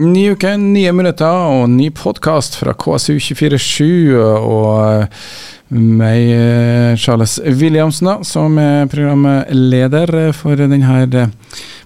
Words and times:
Ny 0.00 0.30
uke, 0.32 0.54
nye 0.56 0.94
minutter 0.96 1.28
og 1.28 1.66
ny 1.68 1.90
podkast 1.92 2.54
fra 2.56 2.72
KSU247. 2.72 4.14
Og 4.16 5.10
meg, 5.76 6.30
eh, 6.32 6.94
Charles 6.96 7.34
Williamsen, 7.44 8.08
da, 8.08 8.14
som 8.24 8.56
er 8.56 8.88
programleder 8.88 10.32
for 10.32 10.56
denne 10.56 11.26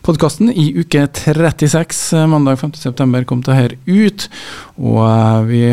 podkasten 0.07 0.53
i 0.55 0.69
uke 0.79 1.09
36. 1.11 2.15
Mandag 2.31 2.63
5.9 2.63 3.25
kom 3.27 3.43
det 3.43 3.59
her 3.59 3.75
ut. 3.91 4.29
Og 4.79 5.03
eh, 5.11 5.43
vi 5.51 5.65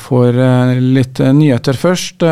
får 0.00 0.40
eh, 0.40 0.74
litt 0.80 1.20
nyheter 1.20 1.76
først. 1.76 2.24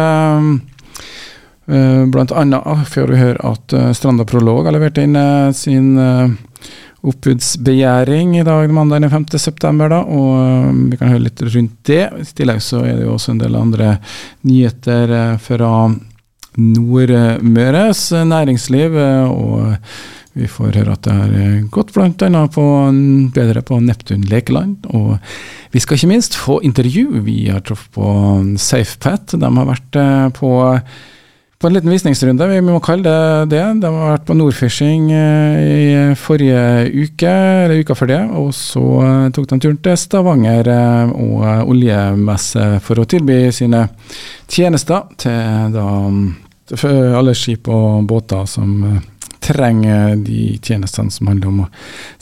Blant 1.68 2.32
annet 2.32 2.88
får 2.88 3.10
vi 3.12 3.20
høre 3.20 3.44
at 3.44 3.76
Stranda 3.92 4.24
Prolog 4.24 4.64
har 4.64 4.72
levert 4.72 4.96
inn 4.96 5.18
sin 5.52 5.90
oppbudsbegjæring 7.06 8.34
i 8.40 8.44
dag, 8.46 8.70
mandag 8.74 9.04
den 9.04 9.12
5. 9.12 9.26
september, 9.38 9.90
da, 9.92 10.02
og 10.02 10.68
um, 10.72 10.84
vi 10.90 10.98
kan 10.98 11.12
høre 11.12 11.26
litt 11.28 11.42
rundt 11.46 11.76
det. 11.86 12.04
I 12.10 12.26
tillegg 12.40 12.62
så 12.64 12.82
er 12.82 12.98
det 12.98 13.06
jo 13.06 13.14
også 13.14 13.34
en 13.34 13.42
del 13.42 13.58
andre 13.58 13.96
nyheter 14.48 15.14
eh, 15.14 15.34
fra 15.42 15.72
Nordmøres 16.58 18.08
næringsliv. 18.26 18.96
Eh, 18.98 19.30
og 19.30 19.76
vi 20.38 20.46
får 20.50 20.78
høre 20.78 20.94
at 20.94 21.06
det 21.06 21.14
har 21.14 21.60
gått 21.74 21.94
bl.a. 21.94 22.42
på 22.54 22.66
bedre 23.34 23.62
på 23.66 23.78
Neptun 23.82 24.26
lekeland. 24.30 24.86
Og 24.94 25.16
vi 25.74 25.82
skal 25.82 25.98
ikke 25.98 26.12
minst 26.12 26.38
få 26.38 26.60
intervju. 26.66 27.22
Vi 27.26 27.44
har 27.48 27.62
truffet 27.66 27.94
på 27.94 28.10
SafePat. 28.58 29.38
De 29.38 29.54
har 29.60 29.70
vært 29.70 29.98
eh, 30.02 30.26
på 30.34 30.52
på 31.58 31.66
en 31.66 31.74
liten 31.74 31.90
visningsrunde, 31.90 32.46
vi 32.46 32.60
må 32.62 32.78
kalle 32.78 33.02
det 33.02 33.48
det. 33.50 33.62
De 33.82 33.90
har 33.90 34.12
vært 34.12 34.26
på 34.28 34.36
Nordfishing 34.38 35.08
eh, 35.10 35.56
i 35.66 36.14
forrige 36.14 36.60
uke, 36.94 37.32
eller 37.64 37.82
uka 37.82 37.96
før 37.98 38.10
det. 38.12 38.20
Og 38.38 38.52
så 38.54 38.82
eh, 39.02 39.24
tok 39.34 39.48
de 39.50 39.58
turen 39.64 39.80
til 39.82 39.98
Stavanger 39.98 40.70
eh, 40.70 41.10
og 41.10 41.72
oljemesse 41.74 42.68
for 42.84 43.02
å 43.02 43.08
tilby 43.10 43.40
sine 43.54 43.88
tjenester 44.46 45.10
til 45.18 45.74
da, 45.74 45.88
alle 47.18 47.34
skip 47.34 47.66
og 47.74 48.06
båter 48.06 48.46
som 48.46 48.78
trenger 49.42 50.14
de 50.22 50.58
tjenestene 50.62 51.10
som 51.10 51.30
handler 51.32 51.50
om 51.50 51.62
å 51.64 51.70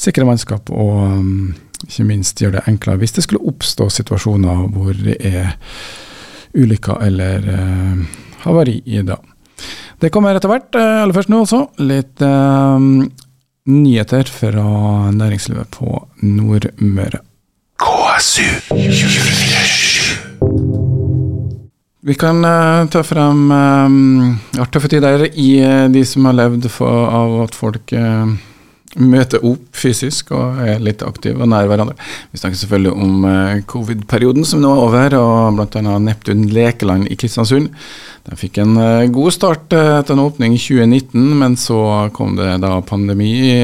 sikre 0.00 0.24
mannskap 0.24 0.70
og 0.72 1.82
ikke 1.84 2.06
minst 2.08 2.40
gjøre 2.40 2.60
det 2.60 2.68
enklere 2.70 3.02
hvis 3.02 3.16
det 3.18 3.24
skulle 3.26 3.50
oppstå 3.50 3.88
situasjoner 3.92 4.68
hvor 4.72 4.94
det 4.96 5.16
er 5.26 5.56
ulykker 6.56 7.02
eller 7.04 7.50
havari 8.46 8.80
i 8.86 9.02
dag. 9.06 9.22
Det 10.00 10.12
kommer 10.12 10.36
etter 10.36 10.52
hvert. 10.52 10.74
Eh, 10.76 11.02
aller 11.02 11.16
først 11.16 11.32
nå 11.32 11.42
også 11.44 11.62
litt 11.82 12.22
eh, 12.24 12.78
nyheter 13.66 14.30
fra 14.30 14.66
næringslivet 15.14 15.72
på 15.74 16.02
Nordmøre. 16.22 17.22
KSU 17.80 18.46
247. 18.70 20.96
Vi 22.06 22.14
kan 22.14 22.44
uh, 22.44 22.86
ta 22.86 23.00
frem 23.02 23.50
um, 23.50 24.36
artige 24.62 24.92
tider 24.92 25.24
i 25.26 25.48
uh, 25.58 25.88
de 25.90 26.04
som 26.06 26.28
har 26.28 26.36
levd 26.38 26.68
for, 26.70 27.08
av 27.10 27.32
at 27.42 27.56
folk 27.58 27.90
uh, 27.98 28.30
møte 28.96 29.40
opp 29.44 29.76
fysisk 29.76 30.32
og 30.36 30.60
er 30.64 30.82
litt 30.82 31.04
aktive 31.04 31.44
og 31.44 31.50
nær 31.52 31.68
hverandre. 31.68 31.96
Vi 32.32 32.40
snakker 32.40 32.58
selvfølgelig 32.60 32.92
om 32.94 33.26
eh, 33.30 33.62
covid-perioden 33.68 34.46
som 34.48 34.62
nå 34.62 34.72
er 34.72 34.82
over, 34.86 35.16
og 35.20 35.58
bl.a. 35.58 35.96
Neptun 36.02 36.46
lekeland 36.52 37.10
i 37.12 37.18
Kristiansund. 37.18 37.72
De 38.26 38.38
fikk 38.38 38.60
en 38.62 38.76
eh, 38.82 39.08
god 39.12 39.34
start 39.36 39.76
eh, 39.76 39.92
etter 40.00 40.16
en 40.16 40.24
åpning 40.26 40.56
i 40.56 40.62
2019, 40.62 41.26
men 41.42 41.58
så 41.60 41.80
kom 42.16 42.38
det 42.38 42.56
da 42.64 42.78
pandemi 42.86 43.32
i 43.50 43.58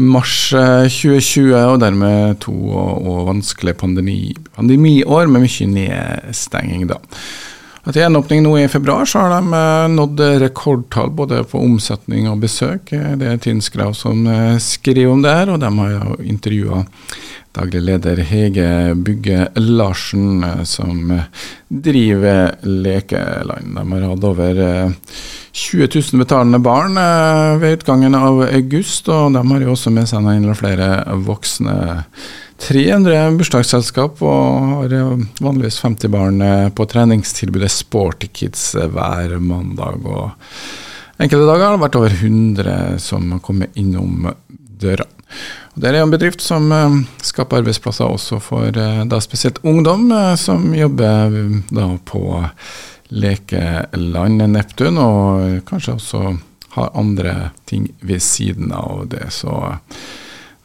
mars 0.00 0.52
2020, 0.54 1.54
og 1.58 1.80
dermed 1.82 2.38
to 2.44 2.54
og 2.54 3.24
vanskelige 3.26 3.80
pandemi, 3.80 4.18
pandemiår 4.54 5.30
med 5.32 5.48
mye 5.48 5.70
nedstenging, 5.74 6.86
da. 6.92 7.00
Etter 7.90 8.04
gjenåpning 8.04 8.44
nå 8.44 8.52
i 8.58 8.68
februar 8.70 9.04
så 9.04 9.18
har 9.18 9.32
de 9.34 9.54
eh, 9.56 9.88
nådd 9.90 10.20
rekordtall 10.38 11.08
både 11.10 11.40
på 11.50 11.58
omsetning 11.58 12.28
og 12.30 12.38
besøk. 12.44 12.92
Det 13.18 13.26
er 13.26 13.40
Tinskrav 13.42 13.96
som 13.98 14.20
eh, 14.30 14.60
skriver 14.62 15.10
om 15.10 15.24
det 15.24 15.32
her, 15.34 15.50
og 15.50 15.58
de 15.58 15.70
har 15.74 16.22
intervjua 16.22 16.84
daglig 17.58 17.82
leder 17.88 18.22
Hege 18.28 18.68
Bygge 18.94 19.48
Larsen, 19.58 20.38
eh, 20.46 20.62
som 20.70 21.10
driver 21.66 22.54
Lekeland. 22.62 23.74
De 23.74 23.84
har 23.90 24.06
hatt 24.12 24.28
over 24.30 24.62
20 25.50 25.90
000 25.90 26.22
betalende 26.22 26.62
barn 26.62 26.94
ved 27.58 27.80
utgangen 27.80 28.14
av 28.14 28.44
august, 28.46 29.10
og 29.10 29.34
de 29.34 29.42
har 29.50 29.66
jo 29.66 29.74
også 29.74 29.90
med 29.90 30.06
seg 30.06 30.22
noen 30.22 30.54
flere 30.54 30.92
voksne 31.26 31.74
300 32.60 33.38
bursdagsselskap 33.38 34.20
og 34.20 34.66
har 34.74 34.92
vanligvis 35.40 35.80
50 35.80 36.12
barn 36.12 36.42
eh, 36.44 36.68
på 36.76 36.84
treningstilbudet 36.88 37.70
Sporty 37.72 38.28
Kids 38.32 38.74
eh, 38.76 38.90
hver 38.92 39.38
mandag. 39.40 40.04
og 40.04 41.20
Enkelte 41.20 41.46
dager 41.48 41.66
har 41.66 41.78
det 41.78 41.84
vært 41.86 41.98
over 42.00 42.18
100 42.18 43.00
som 43.00 43.32
har 43.32 43.42
kommet 43.44 43.76
innom 43.80 44.28
døra. 44.80 45.08
Og 45.72 45.80
det 45.80 45.88
er 45.88 46.00
en 46.02 46.12
bedrift 46.12 46.44
som 46.44 46.68
eh, 46.76 47.00
skaper 47.24 47.62
arbeidsplasser 47.62 48.12
også 48.12 48.40
for 48.44 48.76
da 48.76 49.22
spesielt 49.24 49.62
ungdom 49.64 50.10
som 50.40 50.70
jobber 50.76 51.36
da 51.72 51.90
på 52.04 52.24
lekeland 53.10 54.44
Neptun, 54.52 54.98
og 55.00 55.64
kanskje 55.66 55.96
også 55.96 56.24
har 56.76 56.92
andre 56.94 57.50
ting 57.66 57.88
ved 58.06 58.22
siden 58.22 58.70
av 58.76 59.08
det. 59.10 59.32
Så 59.34 59.50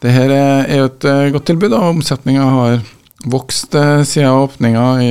det 0.06 0.12
her 0.14 0.30
er 0.30 0.76
jo 0.78 0.86
et 0.86 1.04
eh, 1.08 1.28
godt 1.34 1.48
tilbud, 1.50 1.72
og 1.74 1.96
omsetninga 1.96 2.44
har 2.46 2.76
vokst 3.26 3.74
eh, 3.74 4.04
siden 4.06 4.38
åpninga 4.38 4.84
i 5.02 5.08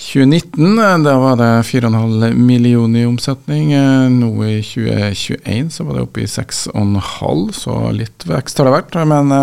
2019. 0.00 0.78
Da 1.04 1.16
var 1.20 1.36
det 1.36 1.50
4,5 1.68 2.32
millioner 2.32 3.02
i 3.02 3.10
omsetning. 3.10 3.74
Eh, 3.76 4.06
nå 4.14 4.30
i 4.46 4.62
2021 4.64 5.68
så 5.74 5.84
var 5.84 5.98
det 5.98 6.06
oppe 6.06 6.24
i 6.24 6.30
6,5, 6.32 7.44
så 7.60 7.76
litt 7.92 8.24
vekst 8.30 8.62
har 8.62 8.70
det 8.70 8.76
vært. 8.78 8.98
Men 9.12 9.36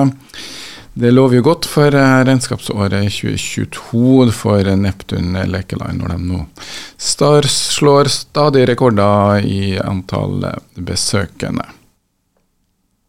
det 0.97 1.13
lover 1.13 1.37
jo 1.37 1.45
godt 1.51 1.69
for 1.69 1.93
regnskapsåret 1.93 3.05
2022 3.05 4.33
for 4.33 4.73
Neptun 4.81 5.37
lekeland, 5.53 6.01
når 6.01 6.15
de 6.15 6.33
nå 6.33 6.43
slår 6.97 8.09
stadig 8.09 8.65
rekorder 8.73 9.45
i 9.45 9.75
antall 9.85 10.47
besøkende. 10.73 11.69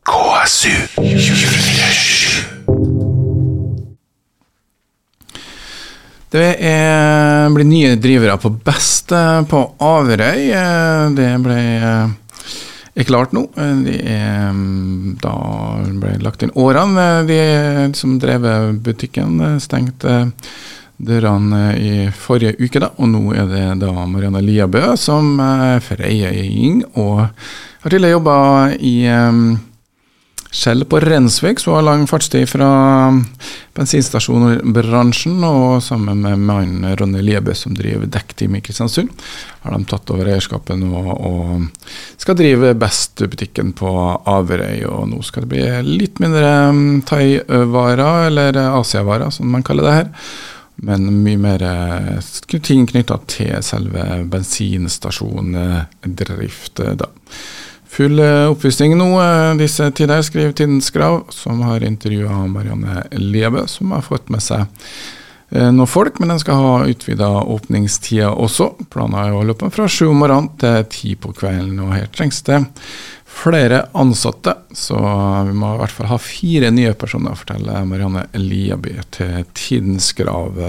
KSU 0.06 0.71
247. 0.94 2.44
Det 6.31 6.44
er, 6.62 7.50
blir 7.50 7.67
nye 7.67 7.97
drivere 7.99 8.37
på 8.39 8.53
Best 8.55 9.11
på 9.50 9.65
Averøy. 9.83 10.47
Det 11.16 11.33
ble 11.43 11.59
er 12.95 13.09
klart 13.09 13.34
nå. 13.34 13.49
De 13.83 13.99
er, 13.99 14.55
da 15.27 15.34
ble 15.83 16.15
lagt 16.22 16.47
inn 16.47 16.55
årene. 16.55 17.27
De 17.27 17.43
som 17.99 18.15
drev 18.22 18.47
butikken, 18.87 19.59
stengte 19.59 20.22
dørene 20.97 21.65
i 21.83 21.95
forrige 22.15 22.55
uke, 22.62 22.78
da, 22.78 22.95
og 22.95 23.11
nå 23.11 23.34
er 23.34 23.50
det 23.50 23.69
da 23.83 24.06
Marianne 24.06 24.41
Liabø 24.45 24.95
som 24.95 25.34
freier 25.83 26.31
inn, 26.47 26.84
og 26.95 27.27
har 27.27 27.91
tidligere 27.91 28.21
jobba 28.21 28.37
i 28.78 29.00
Skjell 30.56 30.87
på 30.89 31.00
Rensvik, 31.00 31.61
så 31.61 31.75
har 31.75 31.83
lang 31.84 32.06
fartstid 32.09 32.49
fra 32.49 32.67
bensinstasjonbransjen, 33.77 35.44
og 35.44 35.83
sammen 35.84 36.22
med 36.25 36.41
mannen 36.49 36.97
Ronny 36.97 37.21
Liebø, 37.21 37.53
som 37.55 37.75
driver 37.77 38.06
dekkteam 38.09 38.56
i 38.56 38.62
Kristiansund, 38.65 39.11
har 39.66 39.77
de 39.77 39.84
tatt 39.91 40.11
over 40.15 40.31
eierskapet 40.33 40.81
nå 40.81 41.03
og 41.12 41.69
skal 42.16 42.39
drive 42.41 42.72
Best-butikken 42.81 43.75
på 43.77 43.91
Averøy. 44.33 44.81
Og 44.89 45.12
nå 45.12 45.21
skal 45.27 45.45
det 45.45 45.53
bli 45.53 45.65
litt 45.91 46.16
mindre 46.25 46.49
um, 46.72 47.03
thaivarer, 47.05 48.31
eller 48.31 48.57
asiavarer, 48.71 49.28
som 49.36 49.53
man 49.53 49.66
kaller 49.66 49.84
det 49.84 49.98
her. 49.98 50.09
Men 50.89 51.01
mye 51.25 51.39
mer 51.41 51.63
eh, 51.65 52.21
ting 52.65 52.86
knytta 52.89 53.16
til 53.28 53.63
selve 53.65 54.25
bensinstasjondrift, 54.33 56.77
da. 56.97 57.07
Full 57.97 58.19
eh, 58.21 58.51
oppvisning 58.51 58.93
nå 58.98 59.07
eh, 59.22 59.54
disse 59.57 59.87
tider, 59.97 60.21
skriver 60.22 60.53
Tidens 60.53 60.91
Grav, 60.93 61.22
som 61.33 61.63
har 61.65 61.84
intervjua 61.84 62.43
Marianne 62.47 63.07
Liebe, 63.10 63.63
som 63.72 63.95
har 63.97 64.03
fått 64.04 64.28
med 64.28 64.43
seg 64.45 64.66
eh, 64.66 65.71
noen 65.72 65.89
folk, 65.89 66.19
men 66.21 66.34
den 66.34 66.43
skal 66.43 66.60
ha 66.60 66.75
utvida 66.91 67.31
åpningstida 67.41 68.34
også. 68.34 68.75
Planen 68.93 69.16
er 69.22 69.33
å 69.33 69.41
åpen 69.48 69.72
fra 69.72 69.89
sju 69.89 70.10
om 70.10 70.21
morgenen 70.21 70.51
til 70.60 70.84
ti 70.93 71.15
på 71.16 71.33
kvelden, 71.39 71.78
og 71.87 71.95
her 71.97 72.10
trengs 72.13 72.43
det 72.45 72.60
flere 73.25 73.87
ansatte. 73.97 74.59
Så 74.77 75.01
vi 75.48 75.57
må 75.57 75.72
i 75.72 75.81
hvert 75.81 75.97
fall 75.97 76.10
ha 76.13 76.21
fire 76.21 76.69
nye 76.77 76.93
personer, 77.01 77.39
forteller 77.39 77.89
Marianne 77.89 78.27
Liaby 78.37 78.98
til 79.16 79.41
Tidens 79.57 80.10
Grav. 80.21 80.60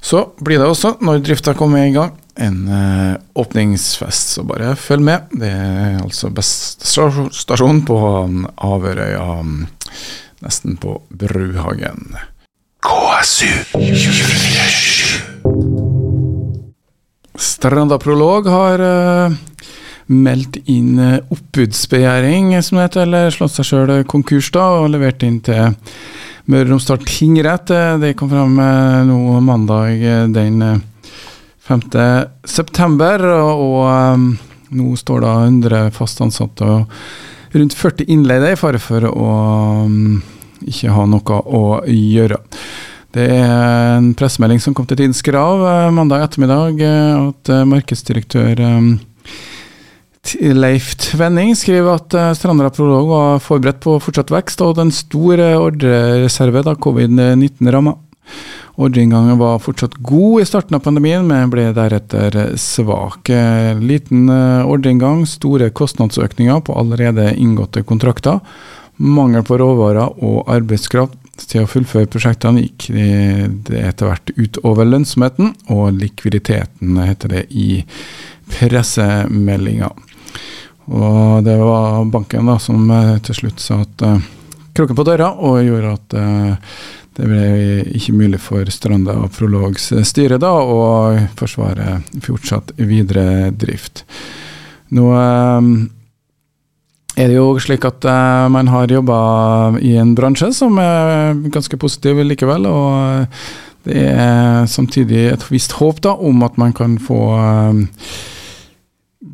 Så 0.00 0.24
blir 0.40 0.60
det 0.60 0.72
også, 0.72 0.94
når 1.04 1.20
drifta 1.26 1.52
kommer 1.58 1.84
i 1.84 1.92
gang, 1.92 2.16
en 2.38 2.68
uh, 2.68 3.14
åpningsfest, 3.34 4.28
så 4.36 4.44
bare 4.46 4.76
følg 4.78 5.02
med. 5.02 5.20
Det 5.34 5.50
er 5.50 5.98
altså 6.02 6.30
best 6.34 6.86
stasjon 6.86 7.82
på 7.86 7.98
Averøya 8.56 9.40
um, 9.40 9.66
nesten 10.44 10.76
på 10.78 11.00
Bruhagen. 11.10 12.14
KSU 12.84 13.50
24 13.74 15.38
Stranda 17.38 17.98
Prolog 17.98 18.46
har 18.50 18.82
uh, 18.82 19.34
meldt 20.06 20.60
inn 20.70 20.98
uh, 20.98 21.18
oppbudsbegjæring, 21.34 22.54
som 22.62 22.78
det 22.78 22.86
heter, 22.88 23.02
eller 23.06 23.34
slått 23.34 23.56
seg 23.58 23.66
sjøl 23.66 24.04
konkurs, 24.10 24.50
da, 24.54 24.64
og 24.78 24.92
levert 24.94 25.22
inn 25.26 25.40
til 25.46 25.74
Møre 26.48 26.64
og 26.64 26.70
Romsdal 26.72 27.02
tingrett. 27.04 27.68
Det 28.02 28.14
kom 28.18 28.30
fram 28.30 28.54
uh, 28.62 29.02
nå 29.06 29.40
mandag 29.44 30.06
den 30.34 30.62
5. 31.68 31.82
september, 32.48 33.22
og 33.28 33.80
um, 33.84 34.28
nå 34.72 34.92
står 34.96 35.24
da 35.24 35.32
100 35.46 35.90
fast 35.96 36.20
ansatte 36.24 36.64
og 36.64 36.86
rundt 37.54 37.76
40 37.76 38.08
innleide 38.12 38.52
i 38.52 38.60
fare 38.60 38.80
for 38.80 39.04
å 39.08 39.32
um, 39.84 40.20
ikke 40.64 40.92
ha 40.92 41.04
noe 41.08 41.40
å 41.44 41.62
gjøre. 41.88 42.40
Det 43.14 43.24
er 43.32 43.96
en 43.96 44.12
pressemelding 44.16 44.60
som 44.60 44.74
kom 44.76 44.88
til 44.88 44.98
Tidens 45.00 45.22
Krav 45.24 45.62
eh, 45.64 45.92
mandag 45.96 46.26
ettermiddag, 46.26 46.82
eh, 46.84 47.28
at 47.30 47.52
markedsdirektør 47.64 47.64
markedsdirektør 47.70 48.58
Leif 50.58 50.90
Tvenning 51.00 51.54
skriver 51.56 51.94
at 51.94 52.16
Strandra 52.36 52.68
Prolog 52.74 53.08
var 53.08 53.40
forberedt 53.40 53.80
på 53.80 53.94
fortsatt 54.04 54.32
vekst 54.34 54.60
og 54.60 54.74
den 54.76 54.92
store 54.92 55.54
stor 55.54 55.54
ordrereserve 55.56 56.60
da 56.66 56.74
covid-19 56.76 57.72
ramma. 57.72 57.94
Ordreinngangen 58.78 59.40
var 59.40 59.58
fortsatt 59.58 59.96
god 60.06 60.42
i 60.42 60.46
starten 60.46 60.76
av 60.78 60.84
pandemien, 60.84 61.26
men 61.26 61.50
ble 61.50 61.66
deretter 61.74 62.36
svak. 62.60 63.26
Liten 63.82 64.30
ordreinngang, 64.30 65.24
store 65.26 65.72
kostnadsøkninger 65.74 66.60
på 66.62 66.76
allerede 66.78 67.32
inngåtte 67.34 67.82
kontrakter, 67.82 68.38
mangel 69.02 69.42
på 69.46 69.58
råvarer 69.58 70.22
og 70.22 70.46
arbeidskraft 70.54 71.18
til 71.46 71.64
å 71.64 71.70
fullføre 71.70 72.10
prosjektene 72.10 72.64
gikk 72.64 72.88
det 73.68 73.82
etter 73.82 74.10
hvert 74.10 74.32
utover 74.38 74.86
lønnsomheten 74.88 75.52
og 75.74 75.98
likviditeten, 75.98 76.98
heter 77.02 77.34
det 77.34 77.44
i 77.50 77.82
pressemeldinga. 78.54 79.90
Og 80.88 81.44
det 81.44 81.56
var 81.60 82.04
banken 82.08 82.48
da 82.48 82.56
som 82.62 82.88
eh, 82.90 83.18
til 83.24 83.36
slutt 83.42 83.60
satte 83.60 84.14
uh, 84.16 84.28
kroken 84.72 84.96
på 84.96 85.04
døra 85.04 85.34
og 85.44 85.60
gjorde 85.66 85.90
at 85.98 86.16
uh, 86.16 86.78
det 87.18 87.26
ble 87.26 87.46
ikke 87.98 88.14
mulig 88.14 88.38
for 88.38 88.68
Stranda 88.70 89.16
og 89.18 89.32
Prologs 89.34 89.90
styre 90.06 90.38
da 90.38 90.52
å 90.62 90.80
forsvare 91.38 91.98
fortsatt 92.22 92.76
videre 92.78 93.50
drift. 93.50 94.04
Nå 94.94 95.08
uh, 95.10 95.58
er 97.18 97.26
det 97.26 97.34
jo 97.34 97.50
slik 97.58 97.88
at 97.88 98.06
uh, 98.06 98.46
man 98.54 98.70
har 98.70 98.94
jobba 98.94 99.18
i 99.82 99.96
en 99.98 100.14
bransje 100.14 100.52
som 100.54 100.78
er 100.78 101.34
ganske 101.50 101.80
positiv 101.80 102.22
likevel. 102.22 102.70
Og 102.70 103.26
det 103.88 104.04
er 104.14 104.70
samtidig 104.70 105.26
et 105.32 105.50
visst 105.50 105.74
håp 105.80 105.98
da, 106.06 106.14
om 106.14 106.46
at 106.46 106.54
man 106.60 106.74
kan 106.76 107.00
få 107.02 107.20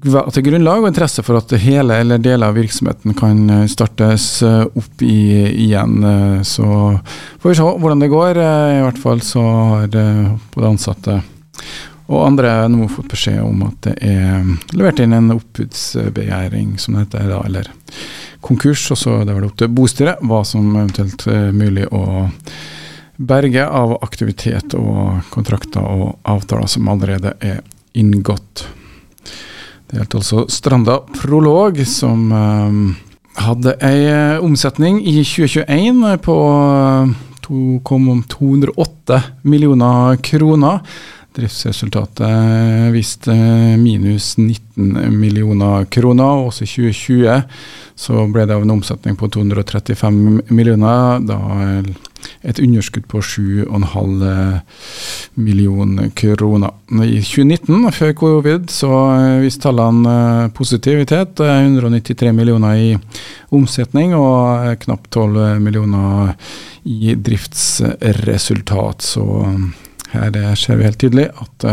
grunnlag 0.04 0.82
og 0.82 0.90
interesse 0.90 1.24
for 1.24 1.40
at 1.40 1.54
hele 1.62 1.96
eller 2.02 2.20
deler 2.20 2.52
av 2.52 2.58
virksomheten 2.58 3.16
kan 3.16 3.68
startes 3.70 4.42
opp 4.44 5.02
i, 5.02 5.48
igjen. 5.64 6.04
Så 6.44 6.66
får 7.40 7.48
vi 7.48 7.56
se 7.56 7.70
hvordan 7.80 8.04
det 8.04 8.12
går. 8.12 8.38
I 8.38 8.84
hvert 8.84 9.00
fall 9.00 9.24
så 9.24 9.42
har 9.42 9.88
både 9.88 10.68
ansatte 10.68 11.18
og 12.04 12.20
andre 12.26 12.50
nå 12.68 12.84
fått 12.92 13.08
beskjed 13.14 13.40
om 13.40 13.62
at 13.64 13.86
det 13.86 13.94
er 14.04 14.44
levert 14.76 15.00
inn 15.00 15.14
en 15.16 15.32
oppbudsbegjæring, 15.38 16.76
som 16.78 16.98
det 16.98 17.06
heter, 17.06 17.30
da, 17.30 17.40
eller 17.48 17.70
konkurs. 18.44 18.84
Og 18.92 19.00
så 19.00 19.16
det 19.24 19.36
vel 19.36 19.48
opp 19.48 19.56
til 19.60 19.72
bostyret 19.72 20.20
hva 20.28 20.42
som 20.44 20.68
eventuelt 20.74 21.24
er 21.32 21.54
mulig 21.56 21.88
å 21.88 22.04
berge 23.16 23.64
av 23.64 23.96
aktivitet 24.02 24.74
og 24.76 25.30
kontrakter 25.32 25.84
og 25.86 26.18
avtaler 26.28 26.68
som 26.68 26.90
allerede 26.92 27.36
er 27.40 27.62
inngått. 27.96 28.66
Det 29.90 29.98
gjelder 29.98 30.20
altså 30.20 30.44
Stranda 30.48 30.98
Prolog, 31.18 31.80
som 31.86 32.30
um, 32.32 32.78
hadde 33.36 33.74
ei 33.84 34.38
omsetning 34.42 35.02
i 35.02 35.18
2021 35.24 36.06
på 36.24 36.38
2,208 37.44 39.20
millioner 39.42 40.16
kroner. 40.24 40.80
Driftsresultatet 41.34 42.92
viste 42.94 43.34
minus 43.80 44.36
19 44.38 45.18
millioner 45.18 45.84
kroner. 45.84 46.46
Også 46.46 46.62
i 46.64 46.70
2020 46.70 47.42
så 47.98 48.26
ble 48.30 48.46
det 48.46 48.54
av 48.54 48.62
en 48.62 48.76
omsetning 48.76 49.18
på 49.18 49.28
235 49.34 50.20
millioner. 50.54 51.18
Da 51.26 51.38
et 52.42 52.58
underskudd 52.60 53.06
på 53.08 53.20
7,5 53.20 54.60
millioner 55.34 56.10
kroner. 56.16 56.70
I 56.90 57.20
2019, 57.22 57.92
før 57.92 58.12
covid, 58.20 58.68
så 58.70 58.90
viste 59.42 59.66
tallene 59.66 60.50
positivitet. 60.56 61.40
193 61.40 62.32
millioner 62.36 62.74
i 62.76 62.90
omsetning 63.54 64.14
og 64.18 64.78
knapt 64.84 65.10
12 65.14 65.60
millioner 65.62 66.34
i 66.84 67.14
driftsresultat. 67.16 69.02
Så 69.02 69.24
her 70.14 70.54
ser 70.58 70.78
vi 70.78 70.86
helt 70.86 71.00
tydelig 71.00 71.28
at 71.42 71.68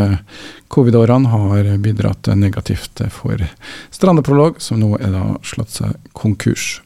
covid-årene 0.72 1.30
har 1.34 1.74
bidratt 1.84 2.32
negativt 2.36 3.04
for 3.14 3.44
Strandeprolog, 3.92 4.62
som 4.64 4.80
nå 4.82 4.96
er 5.00 5.12
da 5.14 5.26
slått 5.46 5.82
seg 5.82 6.14
konkurs. 6.18 6.80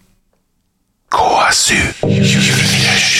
KSU 1.15 1.77
24 2.01 3.14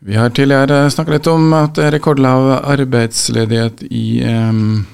Vi 0.00 0.16
har 0.16 0.32
tidligere 0.32 0.90
snakket 0.90 1.18
litt 1.18 1.28
om 1.28 1.52
at 1.52 1.74
det 1.76 1.84
er 1.84 1.94
rekordlav 1.98 2.46
arbeidsledighet 2.72 3.82
i 3.92 4.22
um, 4.24 4.86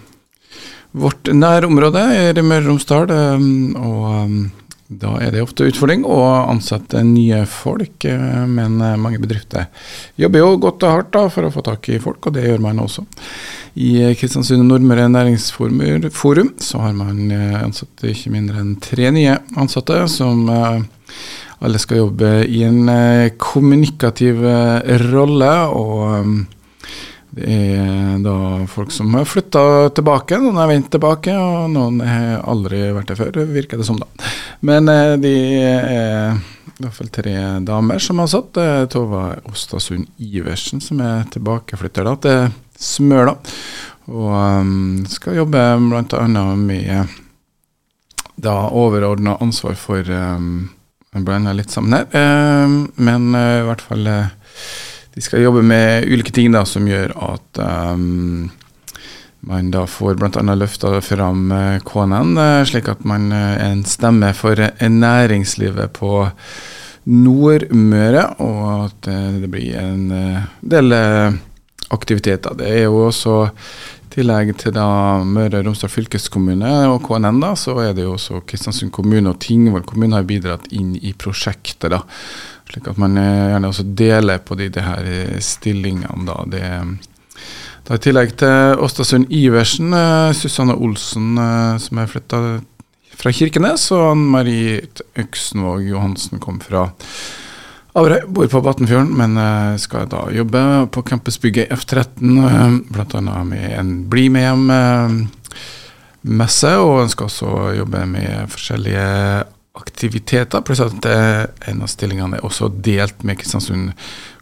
vårt 0.97 1.31
nærområde 1.31 2.03
i 2.27 2.43
Møre 2.43 2.65
og 2.65 2.71
Romsdal. 2.73 3.13
Og 3.79 4.33
da 4.87 5.17
er 5.19 5.33
det 5.35 5.43
ofte 5.43 5.67
utfordring 5.67 6.05
å 6.07 6.19
ansette 6.47 7.01
nye 7.03 7.41
folk, 7.51 8.05
eh, 8.07 8.43
men 8.47 8.79
eh, 8.79 8.99
mange 9.01 9.19
bedrifter 9.19 9.67
jobber 10.21 10.45
jo 10.45 10.51
godt 10.63 10.87
og 10.87 10.93
hardt 10.93 11.11
da 11.17 11.25
for 11.33 11.47
å 11.47 11.51
få 11.55 11.65
tak 11.67 11.89
i 11.91 11.99
folk, 12.03 12.29
og 12.29 12.37
det 12.37 12.45
gjør 12.47 12.63
man 12.63 12.79
også. 12.85 13.03
I 13.83 14.15
Kristiansund 14.19 14.63
Nordmøre 14.69 15.09
Næringsforum 15.11 16.53
så 16.63 16.85
har 16.85 16.95
man 16.95 17.33
eh, 17.35 17.59
ansatt 17.65 18.07
ikke 18.07 18.35
mindre 18.35 18.63
enn 18.63 18.77
tre 18.83 19.11
nye 19.15 19.41
ansatte, 19.59 20.05
som 20.13 20.47
alle 21.65 21.81
skal 21.81 22.03
jobbe 22.03 22.31
i 22.45 22.63
en 22.67 22.91
kommunikativ 23.41 24.43
rolle. 25.13 25.53
og 25.73 26.45
det 27.37 27.53
er 27.53 28.21
da 28.25 28.65
folk 28.71 28.93
som 28.95 29.13
har 29.13 29.27
flytta 29.29 29.91
tilbake, 29.97 30.39
noen 30.41 30.57
har 30.57 30.71
vendt 30.71 30.89
tilbake, 30.95 31.35
og 31.37 31.67
noen 31.69 31.99
har 32.01 32.47
aldri 32.49 32.81
vært 32.97 33.11
der 33.11 33.19
før, 33.19 33.41
virker 33.53 33.81
det 33.81 33.85
som, 33.89 33.99
da. 34.01 34.31
Men 34.65 34.89
eh, 34.89 35.17
de 35.21 35.33
er 35.61 36.39
i 36.77 36.85
hvert 36.85 36.97
fall 36.97 37.11
tre 37.13 37.35
damer 37.67 38.01
som 38.01 38.23
har 38.23 38.31
satt. 38.33 38.57
Tova 38.93 39.27
Ostasund 39.51 40.09
Iversen, 40.17 40.81
som 40.81 41.03
er 41.05 41.27
tilbakeflytter 41.33 42.09
da, 42.09 42.17
til 42.25 42.49
Smøla. 42.81 43.37
Og 44.07 44.33
um, 44.33 45.05
skal 45.11 45.37
jobbe 45.41 45.63
bl.a. 45.83 46.45
med 46.57 47.21
da 48.37 48.57
overordna 48.77 49.37
ansvar 49.45 49.77
for 49.81 50.09
um, 50.09 50.69
Blander 51.25 51.57
litt 51.57 51.73
sammen 51.73 51.95
her, 51.97 52.07
um, 52.13 52.77
men 52.97 53.31
uh, 53.35 53.63
i 53.63 53.67
hvert 53.69 53.85
fall 53.85 54.07
uh, 54.11 54.29
de 55.17 55.25
skal 55.25 55.45
jobbe 55.45 55.63
med 55.65 56.05
ulike 56.11 56.35
ting 56.35 56.53
da, 56.53 56.65
som 56.69 56.89
gjør 56.89 57.15
at 57.25 57.61
um, 57.63 58.51
man 59.47 59.71
da 59.73 59.87
får 59.89 60.19
bl.a. 60.19 60.43
løfta 60.59 60.99
fram 61.05 61.49
KNN, 61.87 62.37
uh, 62.37 62.61
slik 62.69 62.91
at 62.93 63.07
man 63.09 63.31
er 63.33 63.63
en 63.71 63.85
stemme 63.89 64.33
for 64.37 64.61
næringslivet 64.83 65.95
på 65.97 66.27
Nordmøre, 67.07 68.25
og 68.43 68.89
at 68.89 69.11
det 69.39 69.49
blir 69.53 69.77
en 69.79 70.09
del 70.59 70.95
aktiviteter. 71.95 72.57
Det 72.59 72.67
er 72.67 72.89
jo 72.89 73.05
også 73.07 73.37
tillegg 74.17 74.55
til 74.61 74.73
da 74.77 74.87
Møre 75.29 75.61
og 75.61 75.67
Romsdal 75.69 75.93
fylkeskommune 75.93 76.71
og 76.89 77.03
KNN, 77.05 77.41
da, 77.43 77.53
så 77.59 77.77
er 77.83 77.93
det 77.97 78.07
jo 78.07 78.15
også 78.17 78.43
Kristiansund 78.49 78.93
kommune 78.95 79.33
og 79.33 79.41
Tingvoll 79.45 79.85
kommune 79.87 80.17
har 80.17 80.29
bidratt 80.29 80.69
inn 80.73 80.95
i 80.97 81.13
prosjektet. 81.13 81.91
da. 81.93 82.03
Slik 82.71 82.89
at 82.91 83.01
man 83.01 83.19
eh, 83.21 83.51
gjerne 83.53 83.71
også 83.71 83.85
deler 83.99 84.41
på 84.43 84.57
de, 84.59 84.71
de 84.73 84.87
her 84.87 85.11
eh, 85.11 85.37
stillingene. 85.45 86.25
da. 86.29 86.39
Det, 86.51 86.65
da 87.87 87.99
I 87.99 88.03
tillegg 88.03 88.33
til 88.41 88.81
Åstasund 88.83 89.29
Iversen, 89.31 89.93
uh, 89.95 90.33
Susanne 90.35 90.75
Olsen 90.75 91.37
som 91.79 92.01
er 92.03 92.09
flytta 92.11 92.41
fra 93.17 93.33
Kirkenes, 93.33 93.85
og 93.95 94.17
Marit 94.19 95.05
Øksenvåg 95.17 95.87
Johansen 95.93 96.43
kom 96.43 96.59
fra 96.61 96.89
Averøy, 97.97 98.27
bor 98.29 98.45
på 98.53 98.61
Batnfjorden, 98.61 99.15
men 99.17 99.39
uh, 99.41 99.73
skal 99.81 100.05
da 100.13 100.27
jobbe 100.35 100.61
på 100.93 101.01
campusbygget 101.09 101.71
F13, 101.73 102.29
uh, 102.45 102.77
bl.a. 102.93 103.41
med 103.49 103.73
en 103.73 104.05
Bli 104.13 104.29
med 104.35 104.45
hjem-messe, 104.45 106.73
og 106.77 107.01
en 107.01 107.09
skal 107.15 107.31
også 107.31 107.49
jobbe 107.79 108.01
med 108.11 108.53
forskjellige 108.53 109.07
aktiviteter, 109.81 110.61
pluss 110.65 110.81
at 110.85 111.09
en 111.09 111.83
av 111.85 111.89
stillingene 111.89 112.37
er 112.37 112.45
også 112.45 112.69
delt 112.85 113.25
med 113.25 113.37
Kristiansund 113.41 113.93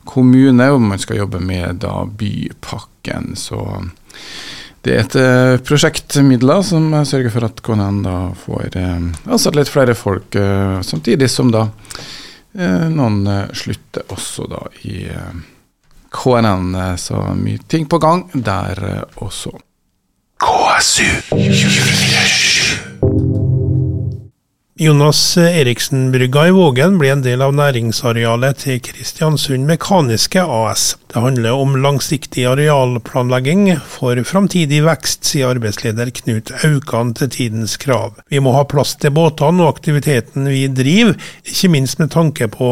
kommune, 0.07 0.71
og 0.75 0.81
man 0.83 0.99
skal 1.03 1.19
jobbe 1.23 1.39
med 1.43 1.75
da 1.83 2.05
bypakken. 2.07 3.35
Så 3.39 3.59
det 4.87 4.93
er 4.95 5.01
et 5.07 5.17
prosjektmidler 5.67 6.63
som 6.67 6.95
sørger 7.07 7.31
for 7.35 7.43
at 7.47 7.63
KNN 7.67 8.03
da 8.07 8.17
får 8.45 8.79
ansatt 8.79 9.57
litt 9.59 9.75
flere 9.75 9.95
folk, 9.99 10.29
samtidig 10.87 11.29
som 11.31 11.51
da 11.55 11.63
noen 12.55 13.25
slutter 13.57 14.03
også 14.15 14.47
da 14.51 14.61
i 14.87 15.09
KNN. 16.15 16.75
Så 17.01 17.21
mye 17.39 17.59
ting 17.69 17.89
på 17.91 17.99
gang 17.99 18.29
der 18.35 19.05
også. 19.23 19.51
KSU 20.45 21.09
24 21.33 22.95
Jonas 24.77 25.37
Eriksen-brygga 25.39 26.49
i 26.49 26.51
Vågen 26.51 26.97
blir 26.99 27.13
en 27.15 27.23
del 27.23 27.45
av 27.47 27.53
næringsarealet 27.55 28.59
til 28.65 28.81
Kristiansund 28.83 29.69
Mekaniske 29.69 30.43
AS. 30.43 30.97
Det 31.15 31.21
handler 31.21 31.53
om 31.53 31.77
langsiktig 31.77 32.43
arealplanlegging 32.45 33.77
for 33.87 34.19
framtidig 34.27 34.81
vekst, 34.83 35.21
sier 35.29 35.53
arbeidsleder 35.53 36.09
Knut 36.11 36.51
Aukan 36.67 37.13
til 37.15 37.31
Tidens 37.31 37.77
Krav. 37.79 38.17
Vi 38.35 38.41
må 38.43 38.51
ha 38.57 38.65
plass 38.67 38.97
til 38.99 39.15
båtene 39.15 39.63
og 39.63 39.77
aktiviteten 39.77 40.49
vi 40.51 40.65
driver, 40.75 41.15
ikke 41.47 41.71
minst 41.71 42.03
med 42.03 42.11
tanke 42.11 42.49
på 42.51 42.67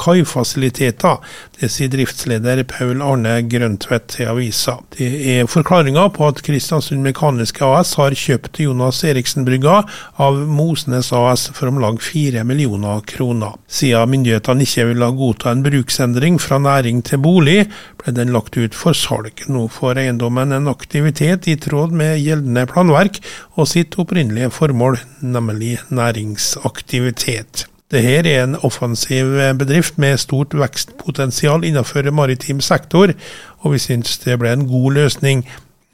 kaifasiliteter. 0.00 1.20
Det 1.60 1.68
sier 1.70 1.92
driftsleder 1.92 2.64
Paul 2.70 3.04
Arne 3.04 3.34
Grøntvedt 3.44 4.08
til 4.16 4.32
avisa. 4.32 4.78
Det 4.96 5.10
er 5.34 5.52
forklaringa 5.52 6.08
på 6.16 6.30
at 6.32 6.40
Kristiansund 6.48 7.04
Mekaniske 7.04 7.68
AS 7.76 7.92
har 8.00 8.16
kjøpt 8.16 8.62
Jonas 8.64 9.02
Eriksen-brygga 9.04 9.76
av 10.16 10.40
Mosnes 10.48 11.12
AS 11.12 11.50
for 11.52 11.68
om 11.68 11.84
lag 11.84 12.00
fire 12.00 12.40
millioner 12.48 13.04
kroner. 13.04 13.60
Siden 13.68 14.16
myndighetene 14.16 14.64
ikke 14.64 14.88
ville 14.94 15.12
godta 15.20 15.52
en 15.52 15.62
bruksendring 15.68 16.40
fra 16.40 16.56
næring 16.58 17.04
til 17.04 17.20
bolig, 17.20 17.60
ble 18.02 18.14
den 18.16 18.32
lagt 18.34 18.56
ut 18.56 18.76
for 18.76 18.96
salg. 18.96 19.44
Nå 19.48 19.66
får 19.72 20.00
eiendommen 20.02 20.54
en 20.54 20.70
aktivitet 20.70 21.48
i 21.50 21.56
tråd 21.60 21.94
med 21.96 22.20
gjeldende 22.20 22.66
planverk 22.70 23.20
og 23.56 23.68
sitt 23.70 23.98
opprinnelige 23.98 24.52
formål, 24.54 25.00
nemlig 25.20 25.78
næringsaktivitet. 25.90 27.66
Dette 27.92 28.30
er 28.32 28.44
en 28.44 28.56
offensiv 28.64 29.34
bedrift 29.60 29.98
med 30.00 30.16
stort 30.16 30.54
vekstpotensial 30.56 31.64
innenfor 31.68 32.08
maritim 32.10 32.62
sektor, 32.64 33.12
og 33.60 33.74
vi 33.74 33.82
syns 33.84 34.16
det 34.24 34.38
ble 34.40 34.54
en 34.56 34.64
god 34.70 34.96
løsning, 34.96 35.44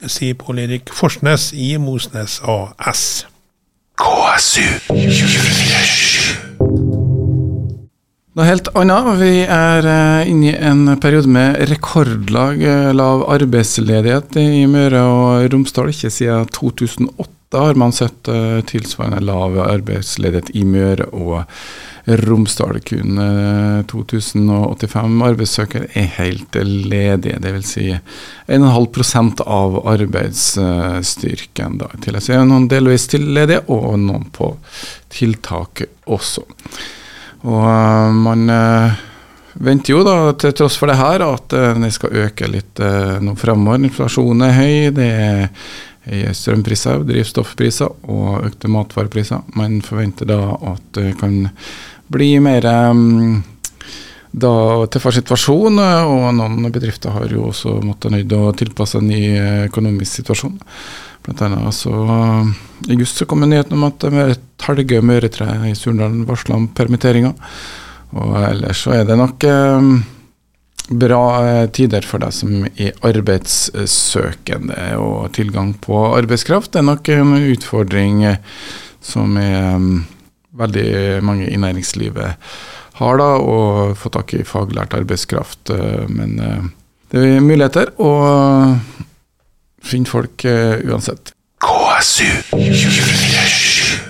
sier 0.07 0.37
Pål 0.39 0.63
Erik 0.63 0.93
Forsnes 0.95 1.51
i 1.51 1.73
Mosnes 1.75 2.39
AS. 2.47 3.25
KSU 3.99 4.63
24 4.87 5.88
noe 8.39 8.47
helt 8.47 8.69
annet. 8.79 9.07
Vi 9.19 9.33
er 9.43 9.83
uh, 9.83 10.29
inne 10.29 10.53
i 10.53 10.55
en 10.55 10.95
periode 11.03 11.27
med 11.31 11.57
rekordlag 11.67 12.61
uh, 12.63 12.91
lav 12.95 13.25
arbeidsledighet 13.33 14.37
i 14.39 14.63
Møre 14.69 15.01
og 15.03 15.49
Romsdal. 15.51 15.91
Ikke 15.91 16.11
siden 16.13 16.47
2008 16.55 17.59
har 17.59 17.79
man 17.81 17.91
sett 17.95 18.29
uh, 18.31 18.61
tilsvarende 18.69 19.19
lav 19.27 19.57
arbeidsledighet 19.65 20.53
i 20.55 20.63
Møre 20.63 21.09
og 21.11 21.43
Romsdal. 22.29 22.79
Kun 22.87 23.19
2085 23.91 25.17
arbeidssøkere 25.27 25.89
er 25.99 26.07
helt 26.15 26.55
ledige, 26.55 27.41
dvs. 27.43 27.73
Si 27.73 27.89
1,5% 27.91 29.43
av 29.43 29.81
arbeidsstyrken. 29.97 31.75
Da. 31.83 31.91
I 31.91 31.99
tillegg 32.07 32.31
er 32.37 32.47
noen 32.47 32.69
delvis 32.71 33.09
ledige, 33.19 33.65
og 33.67 33.99
noen 33.99 34.31
på 34.31 34.53
tiltak 35.11 35.83
også. 36.07 36.47
Og 37.47 37.61
uh, 37.63 38.15
man 38.15 38.49
uh, 38.51 38.97
venter 39.63 39.93
jo 39.93 40.03
da, 40.07 40.15
til 40.39 40.55
tross 40.57 40.79
for 40.79 40.91
det 40.91 40.97
her, 40.99 41.23
at 41.23 41.55
uh, 41.55 41.77
det 41.79 41.91
skal 41.95 42.25
øke 42.25 42.49
litt 42.51 42.81
nå 43.23 43.35
fremover. 43.39 43.79
Inflasjonen 43.87 44.47
er 44.47 44.57
høy, 44.57 44.73
det 44.95 45.11
er 46.09 46.33
strømpriser, 46.33 47.03
drivstoffpriser 47.05 48.09
og 48.09 48.49
økte 48.49 48.71
matvarepriser. 48.71 49.45
Man 49.59 49.79
forventer 49.85 50.29
da 50.29 50.39
at 50.73 50.91
det 50.97 51.13
kan 51.19 51.43
bli 52.09 52.31
mer 52.41 52.65
um, 52.89 53.43
da 54.29 54.53
tøffere 54.89 55.19
situasjon, 55.19 55.79
og 55.79 56.25
noen 56.37 56.71
bedrifter 56.73 57.13
har 57.13 57.31
jo 57.33 57.47
også 57.49 57.79
måttet 57.81 58.13
nøyd 58.13 58.33
å 58.37 58.51
tilpasse 58.57 58.99
en 58.99 59.09
ny 59.09 59.21
økonomisk 59.69 60.21
situasjon. 60.21 60.57
Blant 61.29 61.41
annet 61.45 61.75
så 61.75 61.93
I 62.87 62.95
august 62.95 63.19
så 63.19 63.25
kom 63.29 63.43
nyheten 63.45 63.77
om 63.77 63.85
at 63.85 64.01
Talgø 64.57 64.97
Møretre 65.05 65.45
i 65.69 65.75
Surndalen 65.77 66.23
varsla 66.25 66.55
om 66.57 66.65
permitteringer. 66.73 67.35
Og 68.17 68.33
ellers 68.41 68.81
så 68.81 68.95
er 68.97 69.05
det 69.05 69.17
nok 69.19 69.45
eh, 69.45 69.89
bra 70.89 71.21
eh, 71.45 71.65
tider 71.75 72.05
for 72.07 72.23
deg 72.23 72.33
som 72.33 72.65
er 72.71 72.97
arbeidssøkende. 73.05 74.79
Og 74.97 75.29
tilgang 75.37 75.75
på 75.77 76.01
arbeidskraft 76.17 76.73
det 76.73 76.81
er 76.81 76.87
nok 76.89 77.11
en 77.13 77.35
utfordring 77.37 78.23
eh, 78.31 78.41
som 79.05 79.37
er 79.39 79.75
um, 79.77 80.01
veldig 80.59 81.21
mange 81.23 81.45
i 81.47 81.61
næringslivet 81.61 82.49
har, 82.99 83.21
da, 83.21 83.29
å 83.37 83.93
få 83.95 84.09
tak 84.11 84.33
i 84.35 84.41
faglært 84.43 84.97
arbeidskraft. 84.97 85.71
Men 86.11 86.33
det 87.13 87.21
er 87.21 87.45
muligheter. 87.45 87.93
og 87.95 89.05
Finn 89.83 90.05
folk 90.09 90.45
uh, 90.45 90.79
uansett. 90.89 91.33
KSU 91.59 92.29
24 92.55 94.09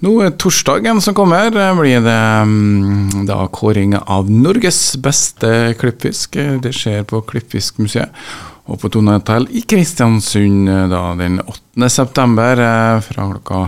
nå 0.00 0.14
torsdagen 0.40 1.00
som 1.04 1.14
kommer, 1.14 1.52
eh, 1.52 1.74
blir 1.76 2.00
det 2.00 2.42
um, 2.42 3.26
da 3.28 3.46
kåring 3.52 3.92
av 3.98 4.30
Norges 4.30 4.96
beste 4.96 5.74
klippfisk. 5.76 6.38
Det 6.64 6.72
skjer 6.72 7.04
på 7.04 7.20
Klippfiskmuseet 7.28 8.08
og 8.70 8.78
på 8.78 8.90
Tone 8.92 9.16
Hotel 9.18 9.48
i 9.50 9.64
Kristiansund 9.66 10.68
da 10.92 11.02
den 11.18 11.40
8. 11.42 11.88
september 11.90 12.60
fra 13.02 13.26
klokka 13.32 13.64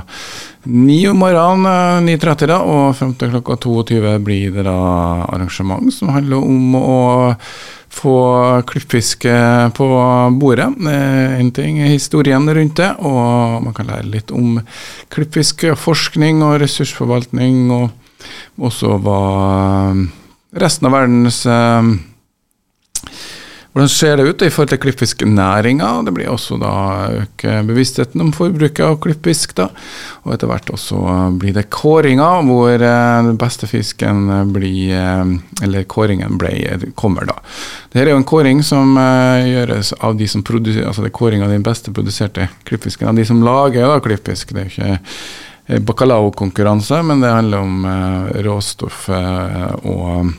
9 0.62 0.96
om 1.10 1.18
morgenen, 1.18 2.06
9.30 2.06 2.46
da, 2.46 2.60
og 2.62 2.94
fram 2.94 3.16
til 3.18 3.32
klokka 3.32 3.56
22 3.64 4.12
blir 4.22 4.52
det 4.54 4.62
da 4.68 4.76
arrangement 5.26 5.90
som 5.90 6.12
handler 6.14 6.38
om 6.38 6.76
å 6.78 7.00
få 7.92 8.14
klippfiske 8.70 9.32
på 9.76 9.88
bordet. 10.38 10.70
En 10.86 11.50
ting 11.52 11.82
er 11.82 11.90
historien 11.90 12.46
rundt 12.46 12.78
det, 12.78 12.92
og 13.02 13.58
man 13.66 13.74
kan 13.76 13.90
lære 13.90 14.06
litt 14.14 14.30
om 14.32 14.60
klippfiskeforskning 15.12 16.40
og 16.46 16.60
ressursforvaltning, 16.62 17.66
og 17.74 18.62
også 18.62 18.96
hva 19.02 19.20
resten 20.62 20.88
av 20.88 20.94
verdens 20.94 21.42
hvordan 23.72 23.88
ser 23.88 24.18
det 24.20 24.26
ut 24.28 24.42
i 24.44 24.50
forhold 24.52 24.68
til 24.68 24.80
klippfisknæringa? 24.82 26.02
Det 26.04 26.12
blir 26.12 26.28
også 26.28 26.58
da 26.60 26.72
øke 27.22 27.54
bevisstheten 27.64 28.20
om 28.20 28.32
forbruket 28.36 28.84
av 28.84 28.98
klippfisk. 29.00 29.54
da, 29.56 29.70
Og 30.24 30.34
etter 30.34 30.50
hvert 30.50 30.68
også 30.74 30.98
blir 31.40 31.54
det 31.56 31.70
kåringer, 31.72 32.44
hvor 32.44 32.68
eh, 32.76 33.22
den 33.24 33.38
beste 33.40 33.66
fisken 33.66 34.28
blir 34.52 34.92
eh, 34.92 35.32
Eller 35.64 35.88
kåringen 35.88 36.36
ble, 36.36 36.52
kommer, 36.94 37.24
da. 37.24 37.38
Dette 37.94 38.04
er 38.04 38.12
jo 38.12 38.20
en 38.20 38.28
kåring 38.28 38.60
som 38.62 38.92
eh, 39.00 39.48
gjøres 39.48 39.94
av 40.04 40.20
de 40.20 40.28
som 40.28 40.44
produserer 40.44 40.92
Altså 40.92 41.06
det 41.06 41.14
er 41.16 41.40
av 41.40 41.56
den 41.56 41.64
beste 41.64 41.96
produserte 41.96 42.50
klippfisken. 42.68 43.08
Av 43.08 43.16
de 43.16 43.24
som 43.24 43.40
lager 43.42 43.88
da 43.88 44.00
klippfisk. 44.04 44.52
Det 44.52 44.60
er 44.60 44.68
jo 44.68 45.00
ikke 45.00 45.80
bacalao-konkurranse, 45.80 47.00
men 47.08 47.24
det 47.24 47.32
handler 47.32 47.58
om 47.64 47.84
råstoff 48.44 49.06
og 49.08 50.34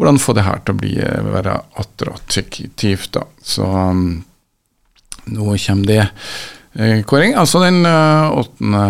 hvordan 0.00 0.20
få 0.22 0.34
det 0.36 0.46
her 0.46 0.62
til 0.64 0.74
å 0.74 0.80
bli, 0.80 0.94
eh, 1.04 1.30
være 1.36 1.56
attraktivt. 1.82 3.12
da. 3.12 3.24
Så 3.42 3.66
um, 3.68 4.22
nå 5.30 5.56
kommer 5.66 5.86
det 5.86 6.04
eh, 6.74 7.02
kåring. 7.04 7.34
Altså 7.36 7.60
den 7.60 7.84
uh, 7.84 8.32
8. 8.40 8.84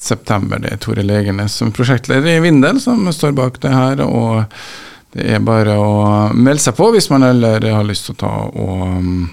september. 0.00 0.58
Det 0.58 0.72
er 0.72 0.80
Tore 0.80 1.04
Legernes 1.04 1.58
som 1.60 1.74
prosjektleder 1.76 2.38
i 2.38 2.44
Vindel 2.46 2.80
som 2.80 3.04
står 3.12 3.36
bak 3.36 3.60
det 3.60 3.74
her. 3.74 4.00
og 4.06 4.46
det 5.12 5.26
er 5.34 5.42
bare 5.42 5.74
å 5.74 5.92
melde 6.32 6.62
seg 6.62 6.76
på 6.78 6.86
hvis 6.94 7.10
man 7.10 7.26
eller 7.26 7.64
har 7.66 7.84
lyst 7.84 8.06
til 8.06 8.14
å 8.14 8.20
ta 8.20 8.34
og, 8.46 8.82
um, 8.96 9.28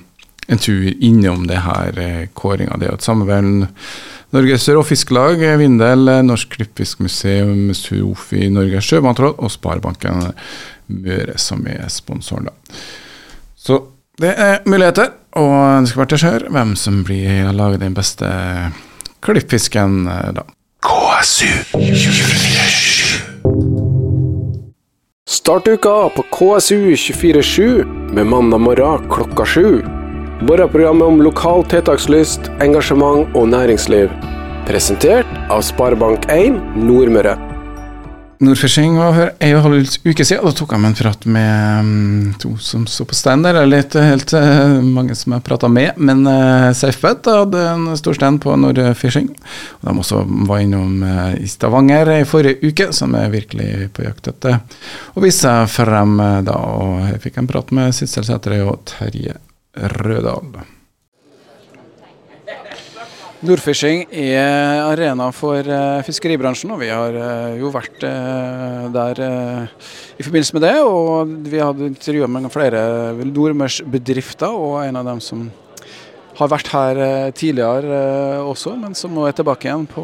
en 0.48 0.58
tur 0.58 1.04
innom 1.04 1.48
det 1.48 1.60
her 1.60 2.00
eh, 2.00 2.28
kåringa. 2.34 2.78
Det 2.78 2.88
er 2.88 2.94
jo 2.94 2.98
et 2.98 3.08
samarbeid 3.08 3.68
Norges 4.36 4.68
Råfisklag, 4.70 5.40
Vindel, 5.58 6.10
Norsk 6.28 6.50
Klippfiskmuseum, 6.58 7.74
Sofi 7.78 8.50
Norges 8.52 8.90
Sjømatråd 8.90 9.40
og 9.40 9.52
Sparebanken 9.54 10.34
Møre 10.88 11.38
som 11.40 11.66
er 11.68 11.88
sponsoren. 11.92 12.50
da. 12.50 12.52
Så 13.56 13.82
det 14.20 14.34
er 14.34 14.60
muligheter, 14.66 15.12
og 15.38 15.82
det 15.84 15.90
skal 15.92 16.00
være 16.02 16.12
til 16.14 16.22
skjør 16.24 16.48
hvem 16.56 16.76
som 16.80 17.04
blir 17.08 17.52
lager 17.54 17.82
den 17.82 17.96
beste 17.96 18.28
klippfisken, 19.24 20.06
da. 20.08 20.44
KSU 20.84 21.52
247. 21.74 23.08
Start 25.28 25.68
uka 25.68 26.10
på 26.16 26.24
KSU 26.32 26.96
24-7 26.96 28.14
med 28.16 28.26
mandag 28.26 28.60
morgen 28.64 29.10
klokka 29.12 29.46
sju. 29.46 29.82
Morgenprogrammet 30.38 31.08
om 31.08 31.22
lokal 31.26 31.64
tiltakslyst, 31.66 32.52
engasjement 32.62 33.32
og 33.34 33.48
næringsliv. 33.50 34.12
Presentert 34.68 35.30
av 35.50 35.64
Sparebank1 35.66 36.60
Nordmøre. 36.78 37.34
Nordfishing 38.46 39.00
var 39.00 39.16
for 39.16 39.32
en 39.32 39.56
og 39.56 39.58
en 39.58 39.66
halv 39.66 39.96
uke 40.06 40.22
siden. 40.22 40.46
Da 40.46 40.52
tok 40.54 40.76
jeg 40.76 40.84
meg 40.84 40.92
en 40.92 40.98
prat 41.00 41.26
med 41.26 41.80
um, 41.88 42.36
to 42.38 42.52
som 42.62 42.84
så 42.86 43.08
på 43.10 43.18
stand 43.18 43.48
der. 43.48 43.58
Eller 43.64 43.82
ikke 43.82 44.04
helt 44.06 44.36
uh, 44.38 44.78
mange 44.86 45.18
som 45.18 45.34
jeg 45.34 45.46
prata 45.48 45.72
med, 45.74 45.98
men 45.98 46.22
uh, 46.30 46.70
SafeBet 46.70 47.32
hadde 47.34 47.66
en 47.72 47.90
stor 47.98 48.20
stand 48.20 48.38
på 48.46 48.54
Nordfishing. 48.62 49.34
Og 49.80 49.90
de 49.90 49.96
også 50.06 50.22
var 50.52 50.62
innom 50.62 51.02
uh, 51.02 51.34
i 51.34 51.50
Stavanger 51.50 52.14
i 52.20 52.30
forrige 52.30 52.62
uke, 52.62 52.92
som 52.94 53.18
er 53.18 53.34
virkelig 53.34 53.90
på 53.98 54.06
jakt 54.06 54.30
etter 54.36 54.62
å 55.18 55.26
vise 55.26 55.58
frem 55.74 56.14
da. 56.46 56.62
Og 56.78 57.10
jeg 57.10 57.26
fikk 57.26 57.42
en 57.42 57.50
prat 57.50 57.74
med 57.74 57.98
Sissel 57.98 58.30
Sætre 58.30 58.62
og 58.70 58.86
Terje 58.94 59.40
Rødal. 59.78 60.58
Nordfishing 63.46 64.08
er 64.18 64.80
arena 64.88 65.28
for 65.36 65.62
uh, 65.62 66.02
fiskeribransjen, 66.02 66.72
og 66.74 66.80
vi 66.82 66.88
har 66.90 67.14
uh, 67.14 67.52
jo 67.60 67.70
vært 67.70 68.02
uh, 68.02 68.88
der 68.96 69.22
i 70.18 70.26
forbindelse 70.26 70.58
med 70.58 70.66
det. 70.66 70.74
Og 70.82 71.36
vi 71.46 71.62
hadde 71.62 71.92
intervjua 71.92 72.30
med 72.34 72.50
flere 72.54 72.82
nordmørsbedrifter, 73.22 74.50
og 74.50 74.82
en 74.88 74.98
av 74.98 75.06
dem 75.12 75.22
som 75.22 75.46
har 76.38 76.50
vært 76.50 76.74
her 76.74 77.00
tidligere 77.38 78.02
også, 78.46 78.76
men 78.78 78.98
som 78.98 79.14
nå 79.14 79.26
er 79.26 79.38
tilbake 79.38 79.70
igjen 79.70 79.88
på 79.90 80.04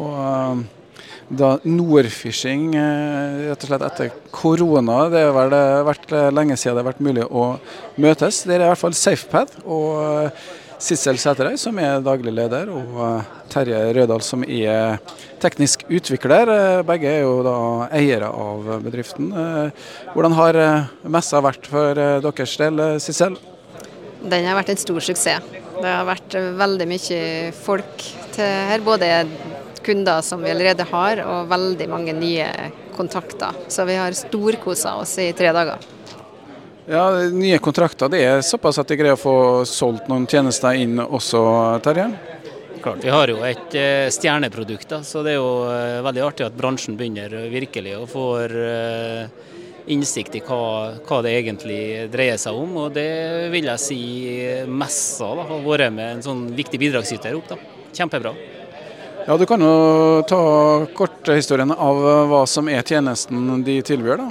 da 1.28 1.54
Nordfishing 1.64 2.72
rett 2.74 3.64
og 3.64 3.70
slett 3.70 3.86
etter 3.86 4.10
korona. 4.34 5.06
Det 5.12 5.22
har 5.24 5.36
vel 5.36 5.56
vært 5.88 6.12
lenge 6.34 6.58
siden 6.58 6.76
det 6.76 6.84
har 6.84 6.90
vært 6.90 7.06
mulig 7.06 7.24
å 7.30 7.46
møtes. 8.00 8.42
Det 8.44 8.58
er 8.58 8.66
i 8.66 8.68
hvert 8.72 8.82
fall 8.82 8.98
SafePad. 8.98 9.56
og 9.64 10.30
Sissel 10.84 11.16
Sæterøy, 11.16 11.54
som 11.56 11.78
er 11.80 12.02
daglig 12.04 12.32
leder, 12.34 12.68
og 12.68 12.98
eh, 13.00 13.28
Terje 13.52 13.78
Rødahl, 13.96 14.20
som 14.26 14.42
er 14.44 14.98
teknisk 15.40 15.86
utvikler. 15.88 16.50
Eh, 16.50 16.82
begge 16.84 17.08
er 17.08 17.22
jo 17.22 17.38
da 17.46 17.56
eiere 17.94 18.28
av 18.28 18.68
bedriften. 18.84 19.30
Eh, 19.32 19.86
hvordan 20.12 20.36
har 20.36 20.58
messa 21.16 21.40
vært 21.44 21.70
for 21.70 21.96
deres 21.96 22.56
del, 22.60 22.84
Sissel? 23.00 23.38
Den 24.24 24.48
har 24.48 24.58
vært 24.58 24.74
en 24.74 24.82
stor 24.82 25.00
suksess. 25.08 25.52
Det 25.74 25.88
har 25.88 26.04
vært 26.08 26.36
veldig 26.60 26.88
mye 26.90 27.22
folk 27.64 28.04
til 28.34 28.52
her. 28.70 28.84
Både 28.84 29.08
kunder 29.84 30.22
som 30.24 30.42
vi 30.42 30.50
allerede 30.52 30.86
har, 30.90 31.20
og 31.24 31.50
veldig 31.50 31.88
mange 31.90 32.14
nye 32.16 32.48
kontakter. 32.96 33.56
Så 33.68 33.84
vi 33.88 33.98
har 33.98 34.16
storkosa 34.16 34.96
oss 35.02 35.18
i 35.22 35.32
tre 35.36 35.52
dager. 35.54 35.90
Ja, 36.84 37.04
Nye 37.32 37.58
kontrakter 37.64 38.10
det 38.12 38.20
er 38.26 38.42
såpass 38.44 38.76
at 38.82 38.90
de 38.90 38.98
greier 39.00 39.16
å 39.16 39.20
få 39.20 39.36
solgt 39.68 40.10
noen 40.10 40.26
tjenester 40.28 40.76
inn 40.76 40.98
også, 41.00 41.40
Terje? 41.84 42.10
Klart, 42.84 43.00
Vi 43.00 43.08
har 43.08 43.30
jo 43.32 43.38
et 43.48 43.76
uh, 43.80 44.10
stjerneprodukt, 44.12 44.90
da, 44.90 45.00
så 45.00 45.22
det 45.24 45.32
er 45.32 45.38
jo 45.38 45.64
uh, 45.64 46.02
veldig 46.04 46.24
artig 46.26 46.44
at 46.44 46.58
bransjen 46.58 46.98
begynner 47.00 47.32
virkelig 47.48 47.96
å 47.96 48.08
få 48.10 48.26
innsikt 49.88 50.36
i 50.36 50.42
hva, 50.44 50.92
hva, 51.04 51.20
det 51.24 51.32
egentlig 51.38 51.80
dreier 52.12 52.40
seg 52.40 52.56
om. 52.56 52.76
Og 52.84 52.92
det 52.96 53.48
vil 53.52 53.68
jeg 53.72 53.82
si 53.82 54.00
Messa 54.68 55.32
da, 55.40 55.48
har 55.48 55.64
vært 55.64 55.92
med 55.96 56.18
en 56.18 56.26
sånn 56.28 56.44
viktig 56.56 56.80
bidragsyter 56.84 57.36
opp. 57.36 57.48
da. 57.52 57.60
Kjempebra. 57.94 58.34
Ja, 59.26 59.36
Du 59.38 59.46
kan 59.46 59.60
jo 59.60 60.22
ta 60.28 60.38
korthistorien 60.92 61.70
av 61.72 62.00
hva 62.28 62.42
som 62.44 62.66
er 62.68 62.82
tjenesten 62.84 63.62
de 63.64 63.78
tilbyr. 63.80 64.20
da. 64.20 64.26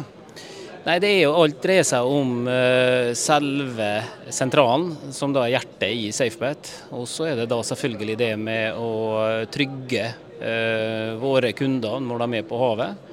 Nei, 0.83 0.97
det 1.01 1.09
er 1.09 1.21
jo 1.23 1.31
Alt 1.41 1.63
dreier 1.63 1.87
seg 1.87 2.05
om 2.05 2.45
uh, 2.45 3.09
selve 3.17 3.87
sentralen, 4.29 4.91
som 5.09 5.33
da 5.33 5.47
er 5.47 5.55
hjertet 5.55 5.95
i 5.97 6.11
SafeBet. 6.13 6.69
Og 6.93 7.07
så 7.09 7.31
er 7.31 7.41
det 7.41 7.47
da 7.49 7.57
selvfølgelig 7.65 8.17
det 8.19 8.29
med 8.37 8.77
å 8.77 9.47
trygge 9.49 10.05
uh, 10.13 11.17
våre 11.17 11.55
kunder 11.57 11.97
når 11.97 12.27
de 12.27 12.43
er 12.43 12.47
på 12.51 12.61
havet. 12.61 13.12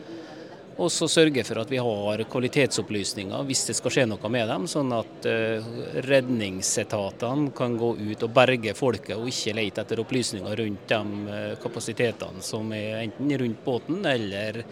Og 0.81 0.89
så 0.93 1.09
sørge 1.13 1.45
for 1.45 1.61
at 1.61 1.71
vi 1.71 1.81
har 1.83 2.23
kvalitetsopplysninger 2.33 3.45
hvis 3.49 3.67
det 3.69 3.77
skal 3.77 3.93
skje 3.93 4.07
noe 4.09 4.31
med 4.33 4.49
dem, 4.49 4.65
sånn 4.71 4.95
at 4.97 5.29
uh, 5.29 5.69
redningsetatene 6.07 7.53
kan 7.57 7.77
gå 7.81 7.91
ut 8.01 8.25
og 8.25 8.33
berge 8.37 8.73
folket, 8.79 9.19
og 9.19 9.29
ikke 9.29 9.57
lete 9.59 9.85
etter 9.85 10.01
opplysninger 10.01 10.63
rundt 10.63 10.89
de 10.89 11.37
kapasitetene 11.61 12.45
som 12.45 12.73
er 12.77 13.03
enten 13.05 13.37
rundt 13.45 13.65
båten 13.67 14.01
eller 14.09 14.63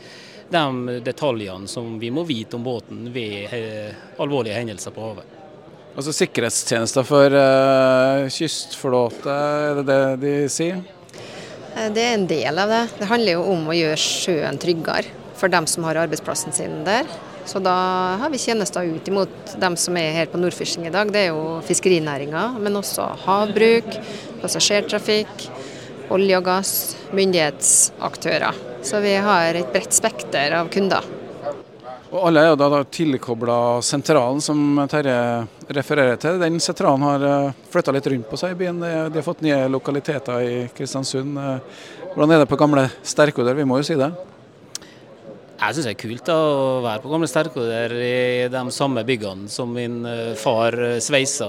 de 0.48 1.00
detaljene 1.04 1.68
som 1.68 1.98
vi 2.00 2.11
må 2.11 2.24
vite 2.24 2.56
om 2.56 2.64
båten 2.64 3.11
ved 3.12 3.52
eh, 3.52 3.92
alvorlige 4.20 4.56
hendelser 4.56 4.94
på 4.94 5.11
havet. 5.11 5.35
Altså 5.98 6.14
Sikkerhetstjenester 6.14 7.04
for 7.06 7.35
uh, 7.35 8.28
kystflåte, 8.30 9.35
er 9.35 9.80
det 9.80 9.87
det 9.88 10.02
de 10.22 10.35
sier? 10.52 10.80
Eh, 11.74 11.88
det 11.92 12.04
er 12.04 12.12
en 12.14 12.28
del 12.30 12.61
av 12.62 12.70
det. 12.70 12.83
Det 13.00 13.09
handler 13.11 13.35
jo 13.35 13.46
om 13.52 13.66
å 13.68 13.76
gjøre 13.76 13.98
sjøen 14.00 14.61
tryggere 14.62 15.16
for 15.38 15.53
dem 15.53 15.66
som 15.70 15.87
har 15.87 16.03
arbeidsplassen 16.05 16.55
sin 16.55 16.83
der. 16.87 17.09
Så 17.48 17.62
da 17.64 17.74
har 18.20 18.31
vi 18.31 18.40
tjenester 18.40 18.85
ut 18.85 19.09
imot 19.09 19.55
dem 19.61 19.77
som 19.81 19.96
er 19.96 20.12
her 20.12 20.27
på 20.29 20.40
Nordfishing 20.40 20.85
i 20.87 20.92
dag. 20.92 21.09
Det 21.12 21.22
er 21.22 21.31
jo 21.31 21.61
fiskerinæringa, 21.64 22.51
men 22.61 22.77
også 22.77 23.07
havbruk, 23.24 23.88
passasjertrafikk, 24.42 25.46
olje 26.12 26.37
og 26.37 26.44
gass, 26.44 26.74
myndighetsaktører. 27.16 28.59
Så 28.85 29.01
vi 29.01 29.14
har 29.16 29.57
et 29.57 29.72
bredt 29.72 29.96
spekter 29.96 30.59
av 30.61 30.68
kunder. 30.72 31.07
Og 32.09 32.22
Alle 32.24 32.40
er 32.40 32.53
jo 32.53 32.61
da, 32.61 32.68
da 32.72 32.85
tilkobla 32.88 33.57
sentralen 33.85 34.40
som 34.40 34.79
Terje 34.88 35.18
refererer 35.77 36.16
til. 36.20 36.38
Den 36.40 36.57
sentralen 36.61 37.05
har 37.05 37.27
eh, 37.29 37.59
flytta 37.68 37.92
litt 37.92 38.09
rundt 38.09 38.31
på 38.31 38.38
seg 38.40 38.55
i 38.55 38.59
byen. 38.62 38.81
De 38.81 39.20
har 39.20 39.27
fått 39.27 39.44
nye 39.44 39.66
lokaliteter 39.68 40.40
i 40.44 40.55
Kristiansund. 40.77 41.37
Eh, 41.37 41.85
hvordan 42.14 42.33
er 42.33 42.44
det 42.44 42.48
på 42.48 42.61
gamle 42.61 42.87
Sterkoder? 43.05 43.57
Vi 43.57 43.68
må 43.68 43.81
jo 43.81 43.88
si 43.88 43.96
det. 44.01 44.09
Jeg 45.59 45.75
syns 45.75 45.88
det 45.88 45.94
er 45.97 46.03
kult 46.03 46.27
da, 46.29 46.37
å 46.38 46.83
være 46.85 47.03
på 47.03 47.11
gamle 47.11 47.29
Sterkoder 47.31 47.94
i 47.99 48.47
de 48.53 48.61
samme 48.75 49.03
byggene 49.07 49.51
som 49.51 49.73
min 49.75 50.05
eh, 50.07 50.37
far 50.38 50.77
sveisa 51.03 51.49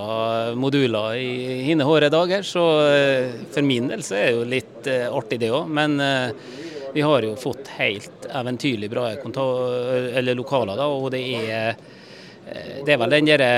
moduler 0.58 1.20
i 1.22 1.60
hine 1.68 1.86
hårde 1.86 2.10
dager. 2.14 2.42
Så 2.48 2.64
for 3.54 3.66
min 3.66 3.92
del 3.92 4.02
så 4.06 4.18
er 4.18 4.26
det 4.26 4.34
jo 4.38 4.50
litt 4.56 4.90
artig 5.14 5.40
det 5.44 5.54
òg. 5.54 5.70
Men 5.70 6.02
vi 6.94 7.02
har 7.02 7.22
jo 7.24 7.36
fått 7.38 7.70
helt 7.78 8.26
eventyrlig 8.34 8.90
bra 8.90 9.12
lokaler, 10.34 10.78
da, 10.78 10.88
og 10.88 11.12
det 11.14 11.22
er, 11.38 11.78
eh, 12.50 12.82
det 12.86 12.94
er 12.94 13.02
vel 13.02 13.14
den 13.14 13.30
derre 13.30 13.52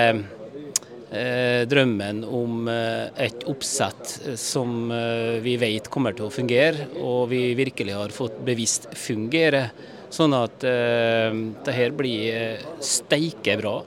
eh, 1.11 1.63
drømmen 1.69 2.23
om 2.27 2.67
eh, 2.67 3.07
et 3.27 3.45
oppsett 3.47 4.37
som 4.39 4.91
eh, 4.91 5.39
vi 5.43 5.55
vet 5.61 5.89
kommer 5.89 6.15
til 6.17 6.27
å 6.27 6.33
fungere, 6.33 6.89
og 6.99 7.29
vi 7.31 7.53
virkelig 7.55 7.95
har 7.95 8.15
fått 8.15 8.41
bevisst 8.45 8.89
fungere. 8.95 9.69
Sånn 10.11 10.35
at 10.35 10.63
eh, 10.67 11.31
det 11.65 11.75
her 11.75 11.95
blir 11.95 12.35
eh, 12.35 12.63
steike 12.83 13.55
bra. 13.61 13.79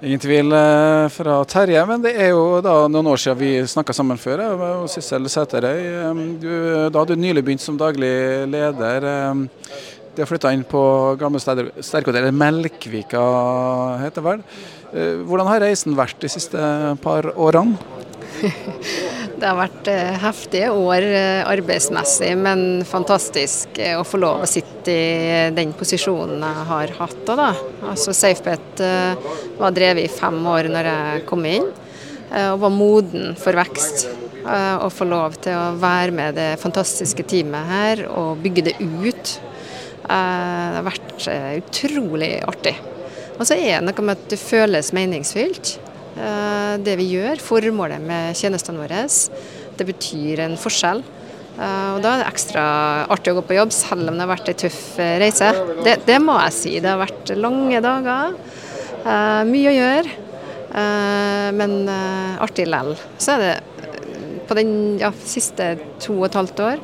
Ingen 0.00 0.22
tvil 0.22 0.54
eh, 0.56 1.06
fra 1.12 1.40
Terje, 1.44 1.82
men 1.90 2.04
det 2.04 2.14
er 2.14 2.30
jo 2.32 2.60
da 2.64 2.76
noen 2.88 3.10
år 3.12 3.20
siden 3.20 3.40
vi 3.40 3.52
snakka 3.68 3.96
sammen 3.96 4.20
før. 4.20 4.44
og 4.54 4.88
Sissel 4.92 5.28
Sæterøy, 5.28 5.82
da 6.40 7.02
hadde 7.02 7.16
du 7.16 7.20
nylig 7.20 7.44
begynt 7.44 7.64
som 7.66 7.76
daglig 7.80 8.14
leder. 8.48 9.10
De 10.10 10.24
har 10.24 10.26
flytta 10.26 10.50
inn 10.54 10.64
på 10.66 10.80
gamle 11.20 11.40
Sterkhotell, 11.40 12.24
eller 12.24 12.34
Melkvika 12.34 13.20
heter 14.02 14.18
det 14.18 14.26
vel. 14.26 14.46
Eh, 14.90 15.20
hvordan 15.22 15.46
har 15.46 15.62
reisen 15.62 15.94
vært 15.94 16.18
de 16.22 16.30
siste 16.32 16.58
par 17.04 17.30
årene? 17.36 17.78
Det 19.40 19.48
har 19.48 19.56
vært 19.56 19.88
eh, 19.88 20.16
heftige 20.20 20.66
år 20.76 21.04
eh, 21.06 21.42
arbeidsmessig, 21.48 22.34
men 22.36 22.82
fantastisk 22.84 23.78
eh, 23.80 23.94
å 23.96 24.04
få 24.04 24.20
lov 24.20 24.42
å 24.44 24.48
sitte 24.48 24.92
i 24.92 25.46
den 25.56 25.72
posisjonen 25.78 26.44
jeg 26.44 26.66
har 26.68 26.92
hatt. 26.98 27.22
Da. 27.24 27.46
Altså 27.88 28.12
SafeBet 28.16 28.82
var 29.60 29.72
drevet 29.76 30.04
i 30.04 30.12
fem 30.12 30.36
år 30.44 30.68
når 30.74 30.90
jeg 30.90 31.24
kom 31.30 31.46
inn, 31.48 31.70
og 32.30 32.60
var 32.62 32.74
moden 32.74 33.32
for 33.38 33.56
vekst. 33.56 34.08
Å 34.44 34.88
få 34.92 35.04
lov 35.08 35.34
til 35.44 35.56
å 35.56 35.74
være 35.80 36.14
med 36.16 36.36
det 36.38 36.48
fantastiske 36.60 37.24
teamet 37.28 37.68
her 37.68 38.04
og 38.08 38.40
bygge 38.44 38.70
det 38.70 38.76
ut. 38.80 39.34
Det 40.04 40.20
har 40.76 40.86
vært 40.86 41.28
utrolig 41.60 42.32
artig. 42.48 42.76
Og 43.36 43.46
så 43.48 43.56
er 43.56 43.78
det 43.78 43.86
noe 43.88 44.06
med 44.06 44.16
at 44.16 44.32
det 44.32 44.40
føles 44.40 44.92
meningsfylt. 44.96 45.78
Eh, 46.18 46.74
det 46.82 46.96
vi 46.98 47.08
gjør, 47.14 47.40
formålet 47.42 48.02
med 48.02 48.36
tjenestene 48.38 48.82
våre, 48.82 49.04
det 49.78 49.86
betyr 49.88 50.44
en 50.46 50.56
forskjell. 50.60 51.02
Eh, 51.60 51.88
og 51.94 52.00
Da 52.02 52.14
er 52.14 52.22
det 52.22 52.30
ekstra 52.30 52.64
artig 53.10 53.34
å 53.34 53.38
gå 53.38 53.46
på 53.46 53.58
jobb, 53.58 53.72
selv 53.74 54.10
om 54.10 54.18
det 54.18 54.26
har 54.26 54.32
vært 54.34 54.50
en 54.50 54.60
tøff 54.64 54.82
eh, 54.98 55.18
reise. 55.22 55.52
Det, 55.84 56.00
det 56.08 56.18
må 56.22 56.38
jeg 56.46 56.56
si. 56.56 56.74
Det 56.80 56.90
har 56.90 57.00
vært 57.00 57.34
lange 57.38 57.80
dager, 57.84 58.36
mye 59.00 59.70
å 59.70 59.72
gjøre, 59.72 60.10
men 61.56 61.70
artig 61.88 62.66
lell. 62.68 62.90
Så 63.16 63.32
er 63.32 63.40
det 63.40 63.52
på 64.44 64.56
den 64.58 64.98
ja, 65.00 65.08
siste 65.24 65.70
to 66.04 66.18
og 66.18 66.26
et 66.26 66.36
halvt 66.36 66.60
år 66.66 66.82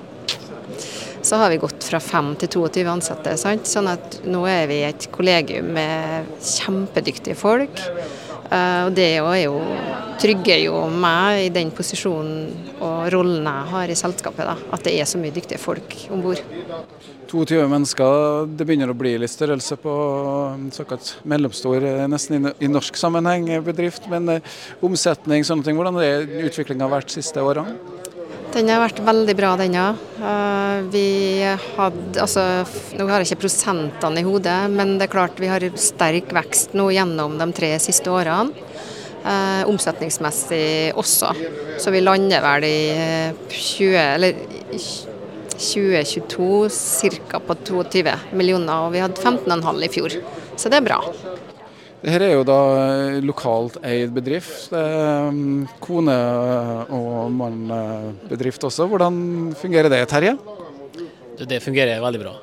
så 1.26 1.36
har 1.36 1.50
vi 1.50 1.58
gått 1.58 1.84
fra 1.84 1.98
5 2.00 2.28
til 2.40 2.50
22 2.54 2.86
ansatte. 2.88 3.32
Sant? 3.40 3.66
Sånn 3.66 3.88
at 3.90 4.20
nå 4.30 4.44
er 4.46 4.68
vi 4.70 4.78
et 4.86 5.08
kollegium 5.12 5.72
med 5.74 6.28
kjempedyktige 6.38 7.34
folk. 7.36 7.82
Uh, 8.46 8.86
og 8.86 8.94
det 8.96 9.08
er 9.16 9.40
jo, 9.42 9.58
trygger 10.22 10.62
jo 10.62 10.80
meg 10.92 11.46
i 11.46 11.52
den 11.54 11.72
posisjonen 11.74 12.72
og 12.76 13.08
rollen 13.14 13.46
jeg 13.48 13.70
har 13.72 13.92
i 13.92 13.98
selskapet. 13.98 14.46
Da. 14.46 14.56
At 14.76 14.86
det 14.86 14.94
er 14.96 15.08
så 15.08 15.20
mye 15.20 15.34
dyktige 15.34 15.60
folk 15.62 15.96
om 16.14 16.24
bord. 16.24 16.42
22 17.26 17.64
mennesker, 17.66 18.46
det 18.54 18.64
begynner 18.68 18.92
å 18.92 18.96
bli 18.96 19.16
litt 19.18 19.32
størrelse 19.32 19.74
på 19.82 19.94
såkalt 20.76 21.16
mellomstor, 21.26 21.82
nesten 22.06 22.52
i 22.62 22.70
norsk 22.70 22.96
sammenheng, 23.00 23.48
bedrift. 23.66 24.06
Men 24.12 24.38
omsetning, 24.84 25.42
sånne 25.46 25.66
ting, 25.66 25.78
hvordan 25.78 25.98
har 25.98 26.28
utviklinga 26.46 26.86
vært 26.92 27.10
de 27.10 27.18
siste 27.18 27.42
årene? 27.42 27.74
Den 28.54 28.70
har 28.72 28.80
vært 28.80 29.00
veldig 29.04 29.34
bra, 29.36 29.54
den 29.60 29.74
òg. 29.80 30.02
Vi 30.92 31.08
hadde 31.76 32.22
altså, 32.22 32.44
Nå 32.96 33.06
har 33.10 33.20
jeg 33.20 33.32
ikke 33.32 33.44
prosentene 33.46 34.22
i 34.22 34.26
hodet, 34.26 34.58
men 34.72 34.96
det 34.96 35.08
er 35.08 35.12
klart 35.12 35.40
vi 35.42 35.50
har 35.50 35.64
sterk 35.80 36.32
vekst 36.36 36.76
nå 36.78 36.88
gjennom 36.94 37.36
de 37.40 37.50
tre 37.56 37.74
siste 37.82 38.12
årene. 38.12 38.54
Eh, 39.26 39.62
omsetningsmessig 39.66 40.92
også. 40.94 41.32
Så 41.82 41.90
vi 41.90 42.00
lander 42.04 42.44
vel 42.44 42.66
i 42.68 42.78
20, 43.50 43.96
eller 43.98 44.38
2022 45.56 46.68
ca. 47.26 47.40
på 47.40 47.56
22 47.64 48.14
millioner, 48.38 48.86
og 48.86 48.92
vi 48.94 49.02
hadde 49.02 49.18
15,5 49.18 49.82
i 49.82 49.90
fjor. 49.90 50.16
Så 50.54 50.70
det 50.70 50.78
er 50.78 50.86
bra. 50.86 51.00
Dette 52.06 52.22
er 52.22 52.36
jo 52.36 52.44
da 52.46 52.60
lokalt 53.18 53.80
eid 53.82 54.12
bedrift. 54.14 54.68
Kone 55.82 56.18
og 56.94 57.32
mann-bedrift 57.34 58.68
også. 58.68 58.86
Hvordan 58.92 59.16
fungerer 59.58 59.90
det, 59.90 60.04
Terje? 60.12 60.36
Det 61.42 61.58
fungerer 61.64 61.98
veldig 62.04 62.22
bra. 62.22 62.36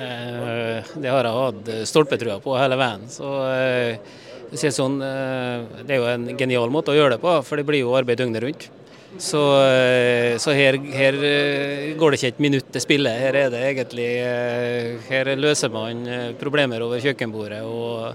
Eh, 0.00 0.88
det 1.04 1.12
har 1.12 1.28
jeg 1.28 1.36
hatt 1.36 1.70
stolpetrua 1.90 2.38
på 2.40 2.56
hele 2.56 2.80
veien. 2.80 3.04
Så 3.12 3.28
eh, 3.52 4.72
sånn, 4.72 4.96
eh, 5.04 5.84
det 5.84 5.98
er 5.98 6.00
jo 6.00 6.10
en 6.14 6.28
genial 6.40 6.72
måte 6.72 6.94
å 6.94 6.96
gjøre 6.96 7.18
det 7.18 7.22
på, 7.22 7.36
for 7.44 7.60
det 7.60 7.68
blir 7.68 7.84
jo 7.84 7.92
arbeid 8.00 8.24
døgnet 8.24 8.46
rundt. 8.46 8.70
Så, 9.18 9.40
eh, 9.66 10.38
så 10.38 10.54
her, 10.54 10.78
her, 10.94 11.16
eh, 11.24 11.94
går 11.98 12.10
det 12.10 12.18
ikke 12.20 12.28
et 12.32 12.44
minutt 12.48 12.72
til 12.72 12.80
spille. 12.88 13.10
Her 13.10 13.34
er 13.34 13.50
det 13.50 13.62
egentlig 13.72 14.10
eh, 14.22 14.96
Her 15.10 15.34
løser 15.36 15.68
man 15.68 16.06
problemer 16.38 16.80
over 16.80 17.02
kjøkkenbordet. 17.02 17.60
og 17.66 18.14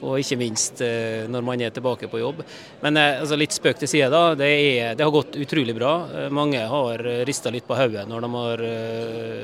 og 0.00 0.20
ikke 0.20 0.38
minst 0.40 0.82
når 1.32 1.44
man 1.46 1.62
er 1.64 1.72
tilbake 1.74 2.08
på 2.12 2.20
jobb. 2.20 2.42
Men 2.82 3.00
altså, 3.00 3.38
litt 3.40 3.54
spøk 3.56 3.78
til 3.80 3.88
side, 3.90 4.10
da. 4.12 4.34
Det, 4.36 4.48
er, 4.48 4.96
det, 4.96 5.04
har 5.04 5.14
gått 5.14 5.38
utrolig 5.40 5.72
bra. 5.76 5.92
Mange 6.34 6.60
har 6.68 7.04
rista 7.28 7.52
litt 7.54 7.64
på 7.68 7.78
hodet 7.78 8.04
når 8.10 8.26
de 8.26 8.30
har 8.34 8.64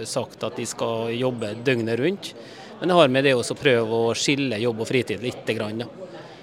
sagt 0.08 0.44
at 0.44 0.60
de 0.60 0.68
skal 0.68 1.14
jobbe 1.16 1.54
døgnet 1.64 1.98
rundt. 2.02 2.34
Men 2.82 2.90
det 2.90 2.98
har 2.98 3.10
med 3.14 3.28
det 3.28 3.36
å 3.38 3.42
prøve 3.54 3.98
å 4.10 4.14
skille 4.18 4.56
jobb 4.58 4.80
og 4.82 4.88
fritid 4.88 5.22
litt. 5.22 5.46
Grann. 5.54 5.84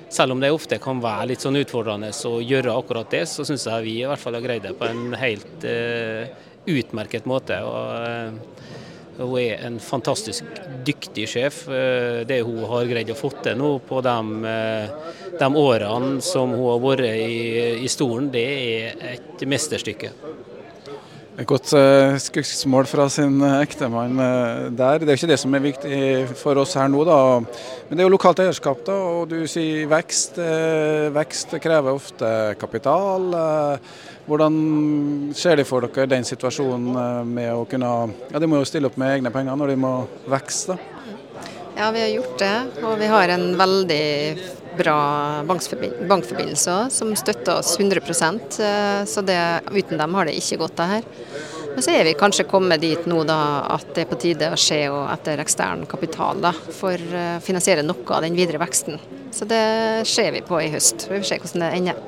Selv 0.09 0.31
om 0.31 0.39
det 0.39 0.49
ofte 0.55 0.79
kan 0.81 1.01
være 1.03 1.33
litt 1.33 1.43
sånn 1.43 1.59
utfordrende 1.59 2.09
å 2.25 2.39
gjøre 2.41 2.73
akkurat 2.73 3.11
det, 3.13 3.25
så 3.29 3.45
syns 3.45 3.67
jeg 3.69 3.85
vi 3.85 3.95
i 4.01 4.07
hvert 4.09 4.21
fall 4.21 4.37
har 4.37 4.45
greid 4.45 4.63
det 4.65 4.71
på 4.79 4.87
en 4.89 5.13
helt 5.19 5.65
uh, 5.69 6.25
utmerket 6.65 7.27
måte. 7.29 7.59
Og, 7.61 7.91
uh, 7.93 8.79
hun 9.19 9.35
er 9.41 9.65
en 9.67 9.79
fantastisk 9.83 10.47
dyktig 10.87 11.27
sjef. 11.29 11.65
Uh, 11.67 12.25
det 12.27 12.41
hun 12.47 12.63
har 12.71 12.89
greid 12.89 13.11
å 13.13 13.17
få 13.19 13.33
til 13.43 13.59
nå 13.59 13.75
på 13.85 14.01
de, 14.05 14.17
de, 15.39 15.49
årene 15.63 16.19
som 16.25 16.55
hun 16.55 16.69
har 16.71 16.83
vært 16.83 17.09
i, 17.11 17.83
i 17.83 17.91
stolen, 17.91 18.31
det 18.33 18.45
er 18.47 19.03
et 19.15 19.45
mesterstykke. 19.49 20.13
Et 21.39 21.47
godt 21.47 21.71
uh, 21.71 22.17
skussmål 22.19 22.87
fra 22.89 23.05
sin 23.07 23.37
uh, 23.39 23.61
ektemann 23.61 24.17
uh, 24.19 24.65
der. 24.75 24.99
Det 24.99 25.07
er 25.07 25.15
jo 25.15 25.19
ikke 25.21 25.29
det 25.31 25.37
som 25.39 25.53
er 25.55 25.63
viktig 25.63 25.99
for 26.35 26.59
oss 26.59 26.75
her 26.75 26.89
nå, 26.91 27.05
da. 27.07 27.19
Men 27.87 27.95
det 27.95 28.03
er 28.03 28.09
jo 28.09 28.11
lokalt 28.17 28.41
eierskap, 28.43 28.81
da. 28.83 28.97
Og 29.13 29.31
du 29.31 29.37
sier 29.47 29.87
vekst. 29.87 30.35
vekst 31.15 31.55
krever 31.63 31.95
ofte 31.95 32.27
kapital. 32.59 33.31
hvordan 34.27 35.31
ser 35.33 35.55
de 35.55 35.63
for 35.63 35.87
dere 35.87 36.11
den 36.11 36.27
situasjonen 36.27 37.25
med 37.25 37.53
å 37.53 37.63
kunne 37.65 38.11
Ja, 38.33 38.39
de 38.39 38.47
må 38.47 38.59
jo 38.59 38.67
stille 38.67 38.91
opp 38.91 38.97
med 38.99 39.15
egne 39.15 39.31
penger 39.31 39.55
når 39.55 39.71
de 39.71 39.75
må 39.79 39.93
da. 40.27 40.77
Ja, 41.79 41.91
vi 41.95 42.01
har 42.01 42.11
gjort 42.11 42.39
det. 42.39 42.83
Og 42.83 42.99
vi 42.99 43.07
har 43.07 43.31
en 43.31 43.55
veldig 43.57 44.05
bra 44.79 44.97
bankforbindelser 45.49 46.89
som 46.93 47.13
støtter 47.19 47.59
oss 47.59 47.75
100 47.79 48.01
eh, 48.01 49.05
så 49.05 49.23
det, 49.25 49.39
uten 49.71 49.99
dem 49.99 50.17
har 50.17 50.29
det 50.29 50.37
ikke 50.39 50.61
gått 50.63 50.77
det 50.79 50.89
her. 50.93 51.09
Men 51.69 51.85
så 51.85 51.93
er 51.93 52.07
vi 52.07 52.15
kanskje 52.17 52.47
kommet 52.49 52.81
dit 52.81 53.05
nå 53.07 53.21
da, 53.29 53.39
at 53.75 53.91
det 53.95 54.03
er 54.03 54.09
på 54.09 54.19
tide 54.19 54.51
å 54.51 54.59
se 54.59 54.81
etter 54.89 55.43
ekstern 55.43 55.85
kapital 55.87 56.41
da, 56.43 56.53
for 56.75 56.95
å 56.95 57.25
finansiere 57.45 57.85
noe 57.85 58.15
av 58.15 58.25
den 58.25 58.35
videre 58.39 58.61
veksten. 58.63 58.97
Så 59.31 59.47
det 59.47 59.65
ser 60.09 60.33
vi 60.35 60.41
på 60.43 60.59
i 60.63 60.71
høst. 60.73 61.07
Vi 61.11 61.19
får 61.19 61.29
se 61.29 61.43
hvordan 61.43 61.67
det 61.67 61.75
ender. 61.77 62.07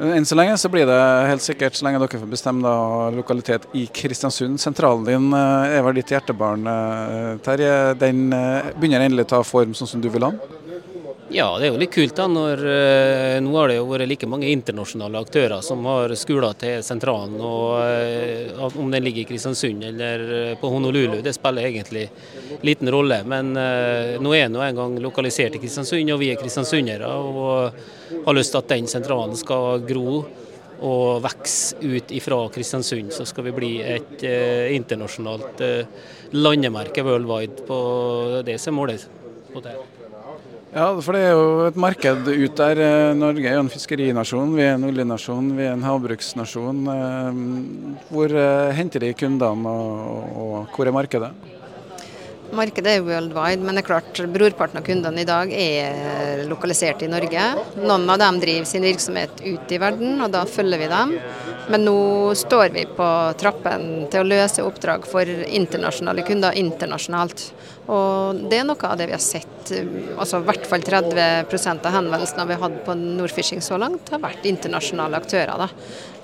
Enn 0.00 0.24
så 0.24 0.36
lenge 0.38 0.54
så 0.56 0.70
blir 0.72 0.86
det 0.88 0.96
helt 1.28 1.44
sikkert, 1.44 1.74
så 1.76 1.84
lenge 1.84 1.98
dere 2.00 2.20
får 2.22 2.30
bestemme 2.30 2.64
da, 2.64 3.10
lokalitet 3.12 3.66
i 3.76 3.82
Kristiansund. 3.92 4.56
Sentralen 4.62 5.04
din 5.04 5.26
eh, 5.36 5.74
er 5.76 5.84
vel 5.84 5.98
ditt 6.00 6.14
hjertebarn, 6.14 6.64
eh, 6.72 7.34
Terje. 7.44 7.74
Den 8.00 8.30
eh, 8.32 8.70
begynner 8.78 9.04
endelig 9.04 9.26
å 9.28 9.30
ta 9.34 9.42
form 9.44 9.76
sånn 9.76 9.90
som 9.90 10.00
du 10.00 10.08
vil 10.08 10.24
ha 10.24 10.32
den? 10.32 10.59
Ja, 11.32 11.46
det 11.58 11.68
er 11.68 11.70
jo 11.70 11.78
litt 11.78 11.92
kult 11.94 12.16
da, 12.18 12.24
når 12.26 12.60
eh, 12.66 13.36
nå 13.38 13.52
har 13.54 13.70
det 13.70 13.76
jo 13.76 13.84
vært 13.86 14.08
like 14.10 14.26
mange 14.26 14.48
internasjonale 14.50 15.20
aktører 15.22 15.60
som 15.62 15.84
har 15.86 16.10
skoler 16.18 16.56
til 16.58 16.80
sentralen. 16.82 17.36
og 17.38 17.76
eh, 17.84 18.58
Om 18.66 18.90
den 18.90 19.04
ligger 19.06 19.22
i 19.22 19.28
Kristiansund 19.28 19.84
eller 19.92 20.24
på 20.58 20.70
Honolulu, 20.72 21.20
det 21.22 21.36
spiller 21.36 21.68
egentlig 21.68 22.08
liten 22.66 22.90
rolle. 22.90 23.20
Men 23.30 23.52
eh, 23.54 24.16
nå 24.18 24.32
er 24.34 24.48
den 24.48 24.58
engang 24.58 24.72
en 24.72 24.80
gang 24.80 24.98
lokalisert 25.06 25.54
i 25.54 25.62
Kristiansund, 25.62 26.10
og 26.10 26.18
vi 26.18 26.32
er 26.32 26.40
kristiansundere. 26.40 27.12
Og 27.14 28.26
har 28.26 28.38
lyst 28.40 28.56
til 28.56 28.62
at 28.64 28.74
den 28.74 28.90
sentralen 28.90 29.38
skal 29.38 29.86
gro 29.86 30.24
og 30.80 31.22
vokse 31.22 31.78
ut 31.78 32.10
ifra 32.16 32.40
Kristiansund. 32.50 33.14
Så 33.14 33.28
skal 33.30 33.46
vi 33.46 33.54
bli 33.54 33.72
et 33.86 34.26
internasjonalt 34.74 35.62
landemerke 36.34 37.06
worldwide 37.06 37.70
på 37.70 37.80
det 38.50 38.58
som 38.58 38.74
er 38.74 38.80
målet 38.82 39.08
på 39.54 39.62
det. 39.62 39.78
Ja, 40.70 40.84
for 41.02 41.16
det 41.16 41.20
er 41.26 41.32
jo 41.34 41.46
et 41.66 41.78
marked 41.82 42.28
ut 42.30 42.60
der. 42.60 42.78
Eh, 42.78 43.14
Norge 43.18 43.42
er 43.42 43.56
jo 43.56 43.62
en 43.64 43.72
fiskerinasjon, 43.72 44.52
vi 44.54 44.62
er 44.62 44.76
en 44.76 44.86
oljenasjon, 44.86 45.48
vi 45.56 45.64
er 45.66 45.74
en 45.74 45.82
havbruksnasjon. 45.82 46.84
Eh, 46.92 47.40
hvor 48.12 48.30
eh, 48.30 48.70
henter 48.78 49.02
de 49.02 49.10
kundene, 49.18 49.72
og, 49.74 50.70
hvor 50.76 50.86
er 50.86 50.94
markedet? 50.94 51.32
Markedet 52.56 52.96
er 52.96 53.04
worldwide, 53.06 53.62
men 53.62 53.76
det 53.76 53.84
er 53.84 53.86
klart 53.86 54.20
brorparten 54.34 54.80
av 54.80 54.86
kundene 54.86 55.22
i 55.22 55.28
dag 55.28 55.52
er 55.54 56.42
lokalisert 56.50 57.04
i 57.06 57.10
Norge. 57.10 57.44
Noen 57.78 58.08
av 58.10 58.18
dem 58.22 58.40
driver 58.42 58.66
sin 58.66 58.86
virksomhet 58.86 59.42
ut 59.44 59.70
i 59.72 59.78
verden, 59.80 60.18
og 60.24 60.32
da 60.34 60.42
følger 60.48 60.82
vi 60.82 60.90
dem. 60.90 61.14
Men 61.70 61.84
nå 61.86 61.96
står 62.34 62.72
vi 62.74 62.86
på 62.96 63.08
trappen 63.38 64.08
til 64.10 64.24
å 64.24 64.26
løse 64.26 64.64
oppdrag 64.66 65.06
for 65.06 65.28
internasjonale 65.28 66.24
kunder 66.26 66.56
internasjonalt. 66.58 67.44
Og 67.90 68.42
det 68.50 68.60
er 68.60 68.66
noe 68.66 68.86
av 68.86 68.98
det 68.98 69.08
vi 69.10 69.14
har 69.16 69.22
sett. 69.22 69.70
altså 70.18 70.40
I 70.40 70.46
hvert 70.46 70.66
fall 70.66 70.82
30% 70.86 71.86
av 71.86 71.94
henvendelsene 71.94 72.46
vi 72.46 72.56
har 72.56 72.64
hatt 72.66 72.78
på 72.86 72.94
Nordfishing 72.98 73.62
så 73.62 73.78
langt, 73.78 74.10
har 74.10 74.22
vært 74.22 74.46
internasjonale 74.46 75.18
aktører. 75.22 75.54
Da. 75.58 75.68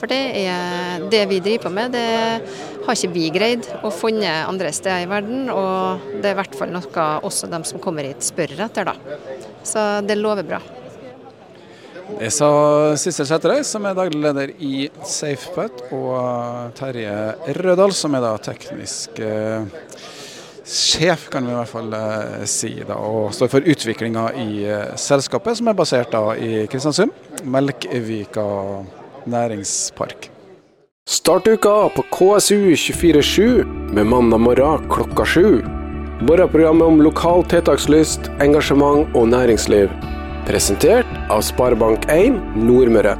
For 0.01 0.11
det 0.11 0.21
er 0.43 1.07
det 1.11 1.23
vi 1.31 1.41
driver 1.41 1.67
på 1.67 1.75
med. 1.79 1.95
Det 1.95 2.76
har 2.87 2.97
ikke 2.97 3.13
vi 3.15 3.29
greid 3.35 3.69
å 3.85 3.91
funne 3.95 4.33
andre 4.47 4.73
steder 4.75 5.05
i 5.05 5.11
verden. 5.11 5.51
Og 5.53 6.09
det 6.23 6.31
er 6.31 6.37
i 6.37 6.41
hvert 6.41 6.59
fall 6.59 6.73
noe 6.75 7.07
også 7.27 7.51
de 7.51 7.63
som 7.69 7.83
kommer 7.83 8.07
hit 8.09 8.25
spør 8.27 8.57
etter. 8.69 8.89
da. 8.89 8.97
Så 9.67 9.87
det 10.07 10.19
lover 10.21 10.47
bra. 10.47 10.61
Det 12.07 12.29
sa 12.31 12.49
Sissel 12.97 13.27
Sæterøy, 13.27 13.65
som 13.67 13.87
er 13.89 13.97
daglig 13.99 14.21
leder 14.23 14.53
i 14.63 14.87
SafePut, 15.03 15.89
og 15.97 16.77
Terje 16.79 17.17
Rødal, 17.59 17.93
som 17.99 18.15
er 18.15 18.23
da 18.23 18.31
teknisk 18.47 19.19
eh, 19.19 19.67
sjef, 20.63 21.27
kan 21.35 21.45
vi 21.45 21.51
i 21.51 21.59
hvert 21.59 21.73
fall 21.73 21.99
eh, 21.99 22.47
si, 22.51 22.71
da, 22.87 23.01
og 23.03 23.35
står 23.35 23.51
for 23.57 23.73
utviklinga 23.75 24.29
i 24.39 24.63
eh, 24.71 24.95
selskapet, 25.03 25.59
som 25.59 25.73
er 25.73 25.79
basert 25.83 26.15
da 26.15 26.23
i 26.39 26.63
Kristiansund. 26.71 27.13
Melkvika 27.43 28.47
næringspark. 29.27 30.31
Start 31.09 31.47
uka 31.47 31.89
på 31.89 32.03
KSU 32.03 32.77
247 32.77 33.65
med 33.93 34.07
mandag 34.07 34.39
morgen 34.39 34.91
klokka 34.91 35.25
sju. 35.25 35.63
Morgenprogrammet 36.21 36.83
om 36.83 37.03
lokal 37.03 37.45
tiltakslyst, 37.47 38.27
engasjement 38.43 39.15
og 39.15 39.29
næringsliv. 39.31 39.87
Presentert 40.49 41.07
av 41.31 41.45
Sparebank1 41.47 42.59
Nordmøre. 42.59 43.15